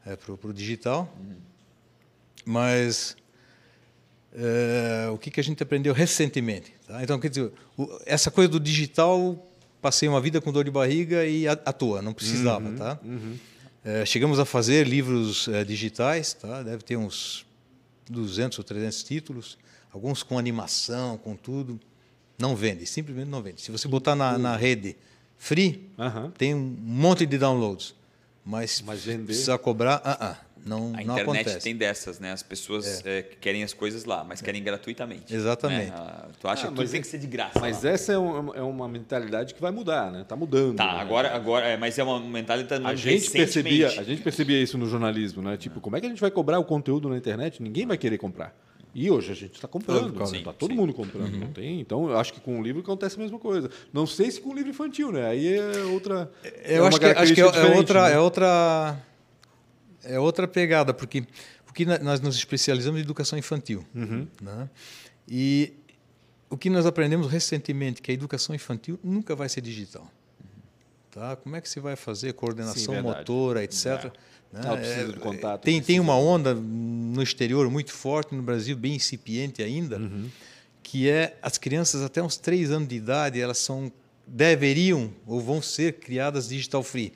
[0.05, 1.11] é, para o digital.
[2.45, 3.15] Mas
[4.33, 6.73] é, o que, que a gente aprendeu recentemente?
[6.87, 7.01] tá?
[7.03, 9.37] Então, quer dizer, o- essa coisa do digital,
[9.81, 12.71] passei uma vida com dor de barriga e à, à toa, não precisava.
[12.73, 12.99] tá?
[13.83, 16.63] É, chegamos a fazer livros é, digitais, tá?
[16.63, 17.45] deve ter uns
[18.09, 19.57] 200 ou 300 títulos,
[19.93, 21.79] alguns com animação, com tudo.
[22.37, 23.61] Não vende, simplesmente não vende.
[23.61, 24.95] Se você botar na, na rede
[25.37, 26.31] free, Aham.
[26.37, 27.95] tem um monte de downloads.
[28.43, 31.59] Mas, Mas vender- precisa cobrar, ah, ah, não, A não internet acontece.
[31.59, 32.31] tem dessas, né?
[32.31, 35.33] As pessoas é, querem as coisas lá, mas querem gratuitamente.
[35.33, 35.91] Exatamente.
[35.91, 35.93] né?
[35.95, 37.59] Ah, Tu acha Ah, que tudo tem é- que ser de graça.
[37.59, 37.89] Mas lá.
[37.91, 40.23] essa é, um- é uma mentalidade que vai mudar, né?
[40.27, 40.75] Tá mudando.
[40.77, 41.01] Tá, né?
[41.01, 44.85] agora, agora é, mas é uma mentalidade A gente, percebia, a gente percebia isso no
[44.87, 45.57] jornalismo, né?
[45.57, 47.61] Tipo, como é que a gente vai cobrar o conteúdo na internet?
[47.61, 48.55] Ninguém vai querer comprar.
[48.97, 50.75] E hoje a gente está comprando, está todo sim.
[50.77, 51.81] mundo comprando, não tem?
[51.81, 53.69] Então, eu acho que com o livro acontece a mesma coisa.
[53.91, 55.27] Não sei se com o livro infantil, né?
[55.27, 56.31] Aí é outra.
[56.43, 58.13] é Eu uma acho que, acho que é, é outra, né?
[58.13, 58.97] é outra
[60.05, 61.25] é outra pegada, porque
[61.65, 64.25] porque nós nos especializamos em educação infantil, Uhum.
[64.41, 64.69] né?
[65.27, 65.73] E
[66.49, 70.09] o que nós aprendemos recentemente que a educação infantil nunca vai ser digital.
[71.11, 71.35] Tá?
[71.35, 74.05] Como é que se vai fazer coordenação Sim, motora, etc.
[74.53, 74.61] né?
[74.63, 78.95] Ela precisa de contato, Tem, tem uma onda no exterior muito forte, no Brasil bem
[78.95, 80.29] incipiente ainda, Uhum.
[80.83, 83.91] que é as crianças até uns três anos de idade, elas são
[84.27, 87.13] deveriam ou vão ser criadas digital free,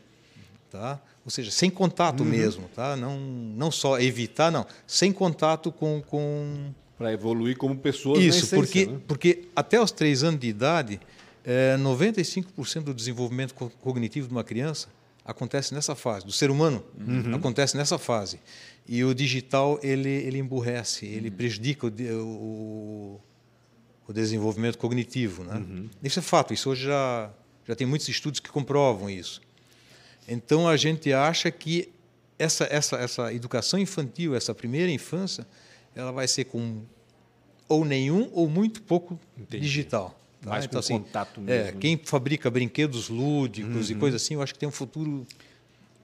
[0.69, 1.01] tá?
[1.29, 2.29] Ou seja, sem contato Uhum.
[2.29, 2.95] mesmo, tá?
[2.95, 8.39] Não não só evitar, não, sem contato com, com Para evoluir como pessoas na isso,
[8.39, 8.99] essência, porque né?
[9.07, 10.99] porque até os três anos de idade,
[11.45, 14.87] é, 95% do desenvolvimento co- cognitivo de uma criança
[15.23, 17.35] acontece nessa fase, do ser humano Uhum.
[17.35, 18.39] acontece nessa fase.
[18.87, 21.11] E o digital ele ele emburrece, Uhum.
[21.11, 23.21] ele prejudica o, o,
[24.07, 25.57] o desenvolvimento cognitivo, né?
[25.57, 25.89] Uhum.
[26.03, 27.29] Isso é fato, isso hoje já
[27.67, 29.39] já tem muitos estudos que comprovam isso.
[30.29, 31.89] Então a gente acha que
[32.37, 35.45] essa essa essa educação infantil, essa primeira infância,
[35.95, 36.81] ela vai ser com
[37.67, 39.63] ou nenhum ou muito pouco Entendi.
[39.63, 40.17] digital.
[40.41, 40.49] tá?
[40.51, 41.79] Mais com contato É, mesmo.
[41.79, 43.99] quem fabrica brinquedos lúdicos e Uhum.
[43.99, 45.25] coisas assim, eu acho que tem um futuro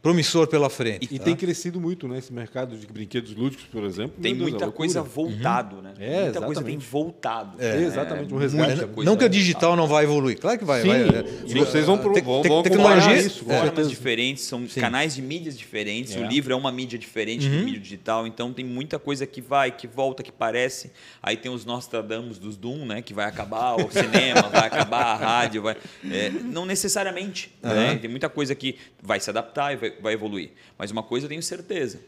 [0.06, 1.08] promissor pela frente.
[1.12, 1.26] E tá?
[1.26, 2.20] tem crescido muito, né?
[2.20, 4.14] Esse mercado de brinquedos lúdicos, por exemplo.
[4.22, 4.78] Tem Meu Deus, é muita loucura.
[4.78, 5.94] coisa voltado, né?
[6.00, 6.86] É, muita coisa tem exatamente.
[6.92, 7.56] voltado.
[7.60, 8.68] É, exatamente, um resgate.
[8.70, 9.30] muita Não coisa não que a voltada.
[9.30, 10.84] digital não vai evoluir, claro que vai.
[10.84, 13.46] Sim, vai e vocês vão, pro, vão, vão tecnologia- acompanhar isso.
[13.50, 13.60] é.
[13.66, 14.80] formas diferentes, são Sim.
[14.80, 16.16] canais de mídias diferentes.
[16.16, 16.20] É.
[16.20, 17.58] O livro é uma mídia diferente Uhum.
[17.62, 20.92] do mídia digital, então tem muita coisa que vai, que volta, que parece.
[21.24, 23.02] Aí tem os Nostradamus dos Doom, né?
[23.02, 25.76] Que vai acabar o cinema, vai acabar a rádio, vai.
[26.12, 27.52] é, não necessariamente.
[27.64, 27.94] né?
[27.94, 27.98] Uhum.
[27.98, 30.52] Tem muita coisa que vai se adaptar e vai, vai evoluir.
[30.78, 32.00] Mas uma coisa eu tenho certeza.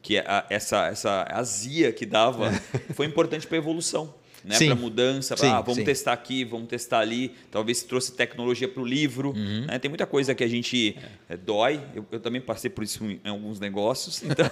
[0.00, 2.50] Que a- essa, essa azia que dava
[2.94, 4.14] foi importante para a evolução.
[4.44, 5.84] né, para mudança, pra, Sim, ah, vamos sim.
[5.84, 7.34] testar aqui, vamos testar ali.
[7.50, 9.30] Talvez trouxe tecnologia para o livro.
[9.30, 9.66] Uhum.
[9.66, 9.80] né?
[9.80, 10.96] Tem muita coisa que a gente
[11.28, 11.80] eh, dói.
[11.92, 14.22] Eu, eu também passei por isso em alguns negócios.
[14.30, 14.46] Então...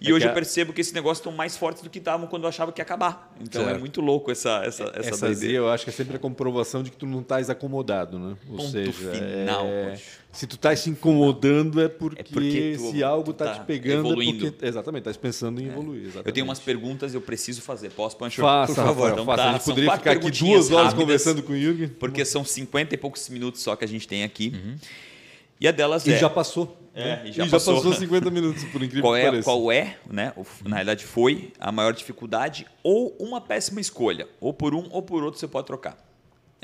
[0.00, 2.48] e hoje eu percebo que esses negócios estão mais fortes do que estavam quando eu
[2.48, 3.34] achava que ia acabar.
[3.40, 3.80] Então é Certo.
[3.80, 6.96] muito louco essa essa essa, Essa eu acho que é sempre a comprovação de que
[6.96, 8.36] tu não estás acomodado, né?
[8.48, 9.98] Ou Ponto seja, final, é-.
[10.34, 13.66] Se tu estás se incomodando é porque, É porque tu se algo está tá te
[13.66, 14.46] pegando evoluindo.
[14.46, 16.02] é porque exatamente, estás pensando em evoluir.
[16.02, 16.26] Exatamente.
[16.28, 17.90] Eu tenho umas perguntas eu preciso fazer.
[17.90, 18.40] Posso, Pancho?
[18.40, 19.12] Faça, Por favor.
[19.12, 19.42] Então faça.
[19.42, 21.88] tá, a gente poderia ficar aqui duas horas rápidas, conversando com o Jürgen.
[21.88, 24.52] Porque são 50 e poucos minutos só que a gente tem aqui.
[25.60, 26.18] E a delas E é...
[26.18, 26.76] já passou.
[26.96, 27.22] É, né?
[27.26, 27.92] e já passou.
[27.92, 29.44] 50 minutos, por incrível qual que é, pareça.
[29.44, 30.32] qual é, né?
[30.64, 34.28] Na realidade foi a maior dificuldade ou uma péssima escolha.
[34.40, 35.96] Ou por um ou por outro você pode trocar.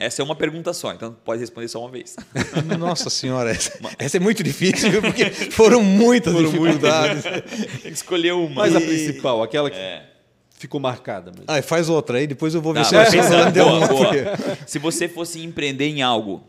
[0.01, 2.17] Essa é uma pergunta só, então pode responder só uma vez.
[2.79, 5.03] Nossa senhora, essa, essa é muito difícil, viu?
[5.03, 7.23] porque foram muitas dificuldades.
[7.83, 8.55] Tem que escolher uma.
[8.63, 10.11] Mas a E- principal, aquela que É.
[10.59, 11.31] ficou marcada.
[11.31, 11.45] Mesmo.
[11.47, 13.53] Ah, faz outra aí, depois eu vou ver Tá, se pensando.
[13.53, 13.89] deu Boa, uma.
[13.89, 14.07] boa.
[14.07, 14.25] porque-
[14.67, 16.43] Se você fosse empreender em algo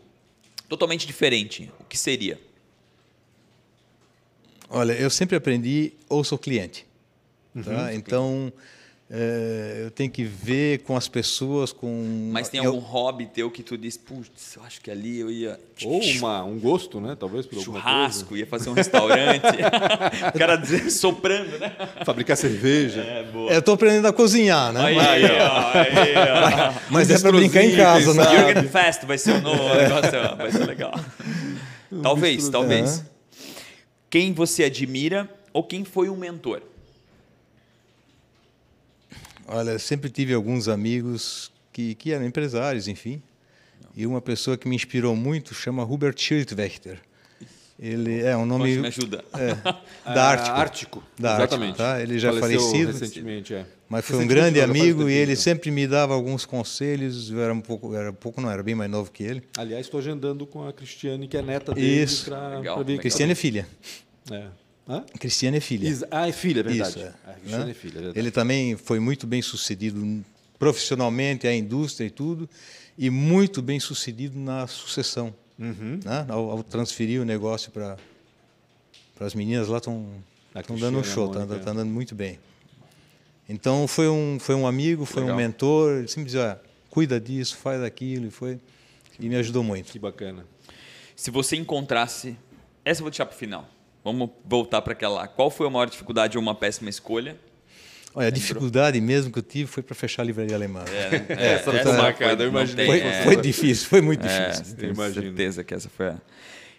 [0.66, 2.40] totalmente diferente, o que seria?
[4.70, 6.86] Olha, eu sempre aprendi, ouça o cliente.
[7.62, 7.94] Tá?
[7.94, 8.60] Então, eh,
[9.14, 12.30] eu tenho que ver com as pessoas, com...
[12.32, 15.30] Mas tem eu- algum hobby teu que tu diz, putz, eu acho que ali eu
[15.30, 15.60] ia.
[15.84, 17.14] Ou uma, um gosto, né?
[17.20, 19.42] Talvez por alguma Churrasco, ia fazer um restaurante.
[20.34, 21.76] o cara dizer, soprando, né?
[22.06, 23.02] Fabricar cerveja.
[23.02, 23.52] É, boa.
[23.52, 24.80] Eu estou aprendendo a cozinhar, né?
[24.86, 25.28] Aí, Mas, aí, ó,
[25.74, 26.80] aí, ó.
[26.88, 28.24] mas um é para brincar em casa, né?
[28.24, 30.98] Jürgen Fest vai ser o novo negócio, vai ser legal.
[32.02, 33.04] Talvez, talvez.
[34.08, 36.62] Quem você admira ou quem foi um mentor?
[39.46, 43.22] Olha, sempre tive alguns amigos que, que eram empresários, enfim.
[43.96, 46.98] E uma pessoa que me inspirou muito chama Hubert Schildwächter.
[47.78, 49.24] Ele é um nome Poxa, me ajuda.
[49.34, 49.56] é,
[50.04, 50.56] Ah, da Ártico.
[50.56, 51.02] Ártico.
[51.18, 51.68] Da Exatamente.
[51.70, 52.00] Ártico, tá?
[52.00, 52.92] Ele já Faleceu falecido.
[52.92, 53.66] recentemente, é.
[53.88, 57.30] Mas foi um grande não, amigo e ele sempre me dava alguns conselhos.
[57.30, 59.42] Eu era um pouco, era um pouco não, era bem mais novo que ele.
[59.58, 62.26] Aliás, estou agendando com a Cristiane, que é neta dele, Isso.
[62.26, 62.84] para Legal, ver.
[62.84, 63.00] legal.
[63.00, 63.66] Cristiane é filha.
[64.30, 64.46] É.
[64.88, 65.04] Hã?
[65.18, 65.88] Cristiane é filha.
[65.88, 66.90] Is- Ah, é filha, é verdade.
[66.90, 67.14] Isso, é.
[67.26, 67.70] A Cristiane Né?
[67.70, 68.18] é filha, é verdade.
[68.18, 70.24] Ele também foi muito bem sucedido
[70.58, 72.48] profissionalmente, a indústria e tudo,
[72.96, 75.34] e muito bem sucedido na sucessão.
[75.58, 76.00] Uhum.
[76.04, 76.26] Né?
[76.28, 77.96] Ao, ao transferir o negócio para
[79.20, 80.06] as meninas lá estão
[80.54, 81.70] estão dando um show, está Mônica, é.
[81.72, 82.38] andando muito bem.
[83.48, 85.36] Então foi um foi um amigo, foi Legal.
[85.36, 86.58] um mentor, ele sempre dizia, "Ah,
[86.90, 88.58] cuida disso, faz aquilo, e foi
[89.20, 89.90] e me ajudou muito.
[89.92, 90.44] Que bacana.
[91.14, 92.36] Se você encontrasse.
[92.84, 93.68] Essa eu vou deixar para o final.
[94.04, 95.28] Vamos voltar para aquela lá.
[95.28, 97.36] Qual foi a maior dificuldade ou uma péssima escolha?
[98.14, 100.84] Olha, a dificuldade mesmo que eu tive foi para fechar a livraria alemã.
[101.30, 102.84] É, Essa ficou marcada, eu imaginei.
[102.86, 104.76] Foi, é, foi difícil, foi muito É, difícil.
[104.76, 105.22] tenho imagino.
[105.26, 106.16] certeza que essa foi a...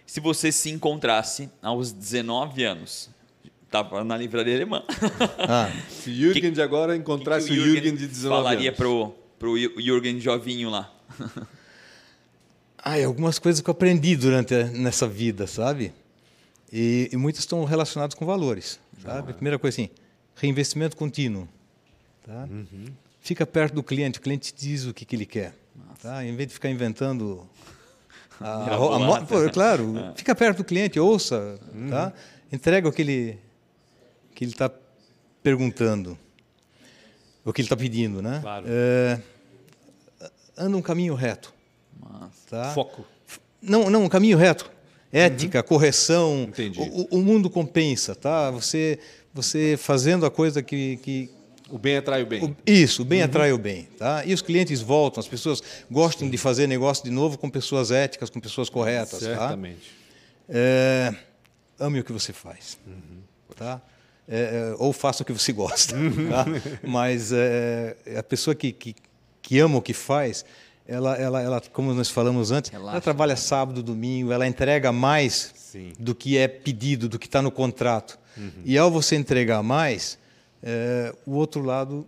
[0.06, 3.10] Se você se encontrasse aos 19 anos,
[3.64, 4.84] estava na livraria alemã.
[5.40, 8.76] Ah, Se o Jürgen de agora encontrasse que o que Jürgen de 19 falaria anos.
[8.78, 10.92] pro, pro Jürgen jovinho lá?
[12.78, 15.92] Ah, e algumas coisas que eu aprendi durante a- nessa vida, sabe?
[16.76, 19.30] E, e muitas estão relacionadas com valores, sabe?
[19.30, 19.88] A primeira coisa assim,
[20.34, 21.48] reinvestimento contínuo,
[22.26, 22.48] tá?
[23.20, 25.54] Fica perto do cliente, o cliente te diz o que, que ele quer,
[26.02, 26.24] tá?
[26.24, 27.48] Em vez de ficar inventando
[28.40, 29.50] a, a, a, pô, né?
[29.50, 32.12] claro, fica perto do cliente, ouça, tá?
[32.50, 33.38] Entrega o que ele
[34.34, 34.68] que está
[35.44, 36.18] perguntando,
[37.44, 38.40] o que ele está pedindo, né?
[38.42, 38.66] Claro.
[38.68, 39.20] É,
[40.58, 41.54] anda um caminho reto,
[42.50, 42.74] tá?
[42.74, 43.06] Foco.
[43.62, 44.73] Não, não, um caminho reto.
[45.16, 46.46] Ética, correção.
[46.48, 46.80] Entendi.
[46.80, 48.50] O, o mundo compensa, tá?
[48.50, 48.98] Você,
[49.32, 51.30] você fazendo a coisa que, que
[51.70, 52.44] O bem atrai o bem.
[52.44, 54.24] o- isso, o bem atrai o bem, tá?
[54.26, 58.28] E os clientes voltam, as pessoas gostam de fazer negócio de novo com pessoas éticas,
[58.28, 59.26] com pessoas corretas, tá?
[59.26, 59.92] Certamente.
[60.48, 61.14] É,
[61.78, 62.76] ame o que você faz,
[63.56, 63.80] tá?
[64.26, 66.46] É, é, ou faça o que você gosta, tá?
[66.82, 68.94] Mas é, a pessoa que, que,
[69.42, 70.44] que ama o que faz,
[70.86, 73.00] ela, ela, ela, como nós falamos antes, ela Relaxa.
[73.00, 75.92] trabalha sábado, domingo, ela entrega mais Sim.
[75.98, 78.18] do que é pedido, do que está no contrato.
[78.64, 80.18] E ao você entregar mais,
[80.62, 82.06] é, o outro lado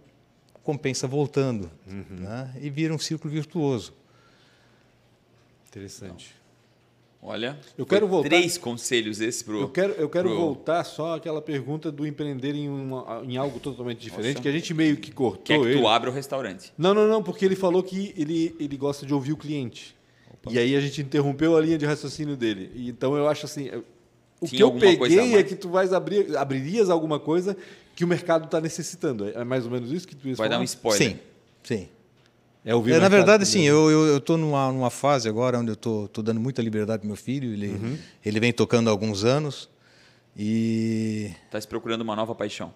[0.62, 2.52] compensa voltando, né?
[2.60, 3.94] E vira um círculo virtuoso.
[5.68, 6.34] Interessante.
[7.22, 9.60] Olha, Eu quero voltar- três conselhos esse pro...
[9.60, 13.58] Eu quero, eu quero pro- voltar só àquela pergunta do empreender em, uma- em algo
[13.60, 14.42] totalmente diferente, Nossa.
[14.42, 15.80] que a gente meio que cortou Quer que ele.
[15.80, 16.72] tu abra o restaurante.
[16.78, 19.94] Não, não, não, porque ele falou que ele, ele gosta de ouvir o cliente.
[20.48, 22.70] E aí a gente interrompeu a linha de raciocínio dele.
[22.88, 23.68] Então eu acho assim,
[24.40, 27.56] o Tinha que eu peguei é que tu vais abrir, abririas alguma coisa
[27.96, 29.28] que o mercado está necessitando.
[29.28, 30.64] É mais ou menos isso que tu ia Vai dar um falar?
[30.64, 31.10] spoiler.
[31.10, 31.18] Sim,
[31.64, 31.88] sim.
[32.68, 35.74] É ouvir É, na verdade, sim, eu eu estou numa, numa fase agora onde eu
[35.74, 37.52] estou dando muita liberdade para meu filho.
[37.52, 37.96] Ele, Uhum.
[38.24, 39.70] ele vem tocando há alguns anos
[40.36, 42.74] e Tá se procurando uma nova paixão.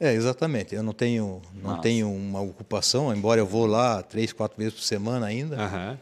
[0.00, 0.74] É, exatamente.
[0.74, 1.82] Eu não tenho, não Nossa.
[1.82, 5.98] tenho uma ocupação, embora eu vou lá três, quatro vezes por semana ainda Aham.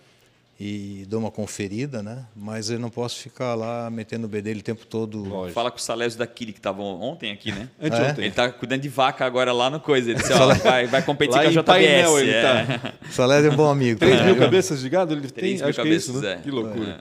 [0.60, 2.26] E dou uma conferida, né?
[2.34, 5.22] Mas eu não posso ficar lá metendo o bedelho o tempo todo.
[5.22, 5.54] Lógico.
[5.54, 7.68] Fala com o Salésio daquele que estava ontem aqui, né?
[7.80, 8.24] Anteontem.
[8.24, 10.10] Ele tá cuidando de vaca agora lá no coisa.
[10.10, 11.64] Ele disse, ó, vai, vai competir Lá com a JBS.
[11.64, 12.42] Painel ele é.
[12.42, 12.92] tá.
[13.10, 14.00] Salésio é um bom amigo.
[14.00, 14.26] 3 né?
[14.26, 15.14] mil cabeças de gado?
[15.14, 15.30] Ele tem?
[15.30, 16.40] Três mil Acho que é isso, cabeças, né?
[16.40, 16.42] é.
[16.42, 17.00] Que loucura.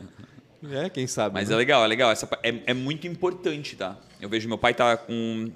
[0.72, 1.34] É, quem sabe.
[1.34, 1.56] Mas né?
[1.56, 2.12] é legal, é legal.
[2.12, 3.98] Essa, é, é muito importante, tá?
[4.22, 5.52] Eu vejo meu pai tá com.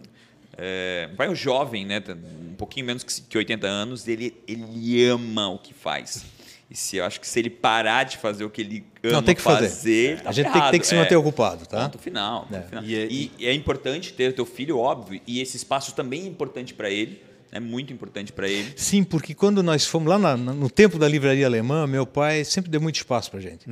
[0.58, 2.00] É, meu pai é um jovem, né?
[2.00, 4.08] tá Um pouquinho menos que que 80 anos.
[4.08, 6.26] Ele, ele ama o que faz.
[6.72, 9.22] E se eu acho que se ele parar de fazer o que ele ama Não,
[9.24, 10.22] tem que fazer.
[10.22, 10.98] tá a gente tem, que se É.
[11.00, 11.84] manter ocupado, tá?
[11.90, 12.44] Ponto final.
[12.44, 12.62] ponto É.
[12.62, 12.84] final.
[12.86, 16.22] E é- E, e é importante ter o teu filho, óbvio, e esse espaço também
[16.24, 18.72] é importante para ele, é muito importante para ele.
[18.78, 22.72] Sim, porque quando nós fomos lá na- no tempo da livraria alemã, meu pai sempre
[22.72, 23.66] deu muito espaço para gente.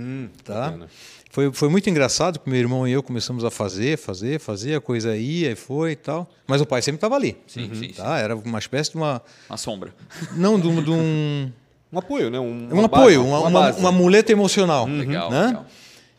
[0.43, 0.53] tá?
[0.71, 0.89] bacana.
[1.31, 4.81] Foi, foi muito engraçado que meu irmão e eu começamos a fazer, fazer, fazer, a
[4.81, 6.27] coisa ia e foi e tal.
[6.47, 7.37] Mas o pai sempre estava ali.
[7.45, 8.17] Sim, sim, tá?
[8.17, 9.21] Era uma espécie de uma.
[9.47, 9.93] Uma sombra.
[10.35, 10.83] Não, de um.
[10.83, 11.51] de um-
[11.91, 12.39] Um apoio, né?
[12.39, 13.79] Um, um uma apoio, uma, uma, base.
[13.79, 14.85] uma muleta emocional.
[14.85, 15.47] Legal, né?
[15.47, 15.65] legal.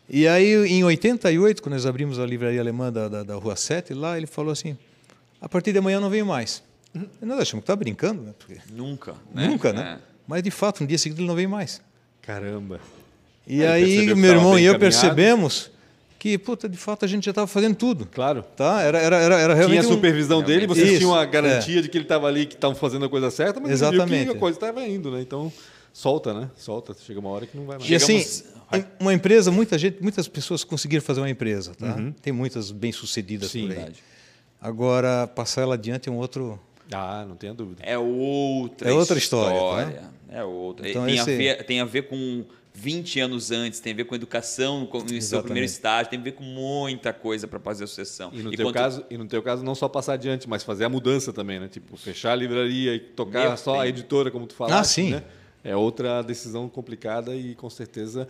[0.09, 3.93] E aí, em 88, quando nós abrimos a livraria alemã da, da, da Rua 7,
[3.93, 4.77] lá ele falou assim:
[5.39, 6.61] a partir de amanhã eu não venho mais.
[6.93, 8.33] E nós achamos que tá brincando, né?
[8.37, 9.47] Porque Nunca, né?
[9.47, 9.97] Nunca, né?
[9.97, 10.11] É.
[10.27, 11.81] Mas de fato, no dia seguinte ele não veio mais.
[12.21, 12.79] Caramba.
[13.47, 15.71] E aí que meu irmão e eu percebemos
[16.21, 18.05] que, puta, de fato a gente já estava fazendo tudo.
[18.05, 18.43] Claro.
[18.55, 18.79] Tá?
[18.83, 19.85] Era, era, era, era Tinha realmente.
[19.85, 20.77] a um- supervisão dele, Realmente.
[20.77, 23.31] vocês Isso, tinham a garantia de que ele estava ali, que estavam fazendo a coisa
[23.31, 24.29] certa, mas Exatamente.
[24.29, 25.19] que a coisa estava indo, né?
[25.19, 25.51] Então,
[25.91, 26.47] solta, né?
[26.55, 26.93] Solta.
[26.93, 27.89] Chega uma hora que não vai mais.
[27.89, 28.43] E assim, Chegamos-
[28.73, 31.97] em- uma empresa, muita gente, muitas pessoas conseguiram fazer uma empresa, tá?
[32.21, 33.67] Tem muitas bem-sucedidas por aí.
[33.67, 33.95] verdade.
[34.61, 36.59] Agora, passar ela adiante é um outro.
[36.91, 37.81] Ah, não tenha dúvida.
[37.83, 39.59] É outra É outra história,
[39.91, 40.03] tá?
[40.29, 40.87] É outra.
[40.87, 44.05] Então, tem, a esse- ver, tem a ver com 20 anos antes, tem a ver
[44.05, 45.43] com educação, com o seu Exatamente.
[45.45, 48.31] primeiro estágio, tem a ver com muita coisa para fazer a sucessão.
[48.33, 50.63] E no, E teu quanto- caso, e no teu caso, não só passar adiante, mas
[50.63, 51.67] fazer a mudança também, né?
[51.67, 53.87] Tipo, fechar a livraria e tocar Meu só a tempo.
[53.89, 55.11] editora, como tu falaste, Ah, sim.
[55.11, 55.23] né?
[55.63, 58.27] É outra decisão complicada e, com certeza,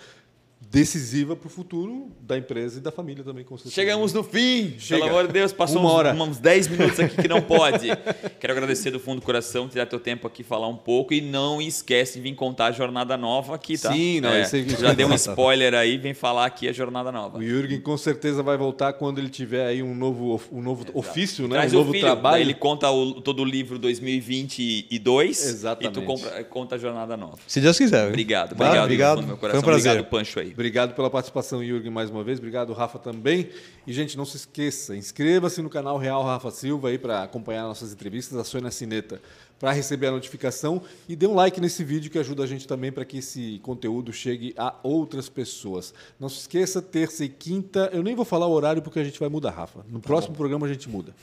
[0.70, 3.76] decisiva para o futuro da empresa e da família também, com certeza.
[3.76, 4.76] Chegamos no fim.
[4.78, 5.02] Chega.
[5.04, 6.14] Pelo amor de Deus, passou Uma uns, hora.
[6.14, 7.88] uns 10 minutos aqui que não pode.
[8.40, 11.62] Quero agradecer do fundo do coração, tirar teu tempo aqui falar um pouco e não
[11.62, 13.92] esquece de vir contar a jornada nova aqui, tá?
[13.92, 17.38] Sim, não, É, aí- já deu um spoiler aí, vem falar aqui a jornada nova.
[17.40, 21.48] O Jürgen com certeza vai voltar quando ele tiver aí um novo, um novo ofício,
[21.48, 21.56] né?
[21.56, 22.42] Traz um o novo filho, trabalho.
[22.42, 25.98] ele conta o- todo o livro 2022 Exatamente.
[25.98, 27.38] e tu compra- conta a jornada nova.
[27.48, 28.08] Se Deus quiser.
[28.08, 29.18] Obrigado, obrigado, obrigado.
[29.20, 29.60] meu Foi coração.
[29.60, 29.92] um prazer.
[29.92, 30.51] Obrigado, Pancho aí.
[30.54, 32.40] Obrigado pela participação, Jürgen, mais uma vez.
[32.40, 33.50] Obrigado, Rafa, também.
[33.86, 37.94] E, gente, não se esqueça, inscreva-se no canal Real Rafa Silva aí para acompanhar nossas
[37.94, 39.22] entrevistas, acione a sineta
[39.60, 42.92] para receber a notificação e dê um like nesse vídeo que ajuda a gente também
[42.92, 45.94] para que esse conteúdo chegue a outras pessoas.
[46.20, 49.20] Não se esqueça, terça e quinta, eu nem vou falar o horário porque a gente
[49.20, 49.86] vai mudar, Rafa.
[49.88, 51.14] No próximo programa a gente muda.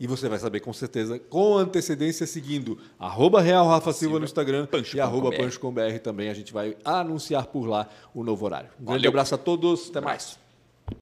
[0.00, 4.66] E você vai saber com certeza, com antecedência, seguindo arroba Real Rafa Silva no Instagram
[4.66, 5.30] Pancho e arroba.
[5.30, 6.28] Pancho com BR também.
[6.28, 8.70] A gente vai anunciar por lá o novo horário.
[8.80, 9.10] Um grande Valeu.
[9.10, 10.38] abraço a todos, até mais.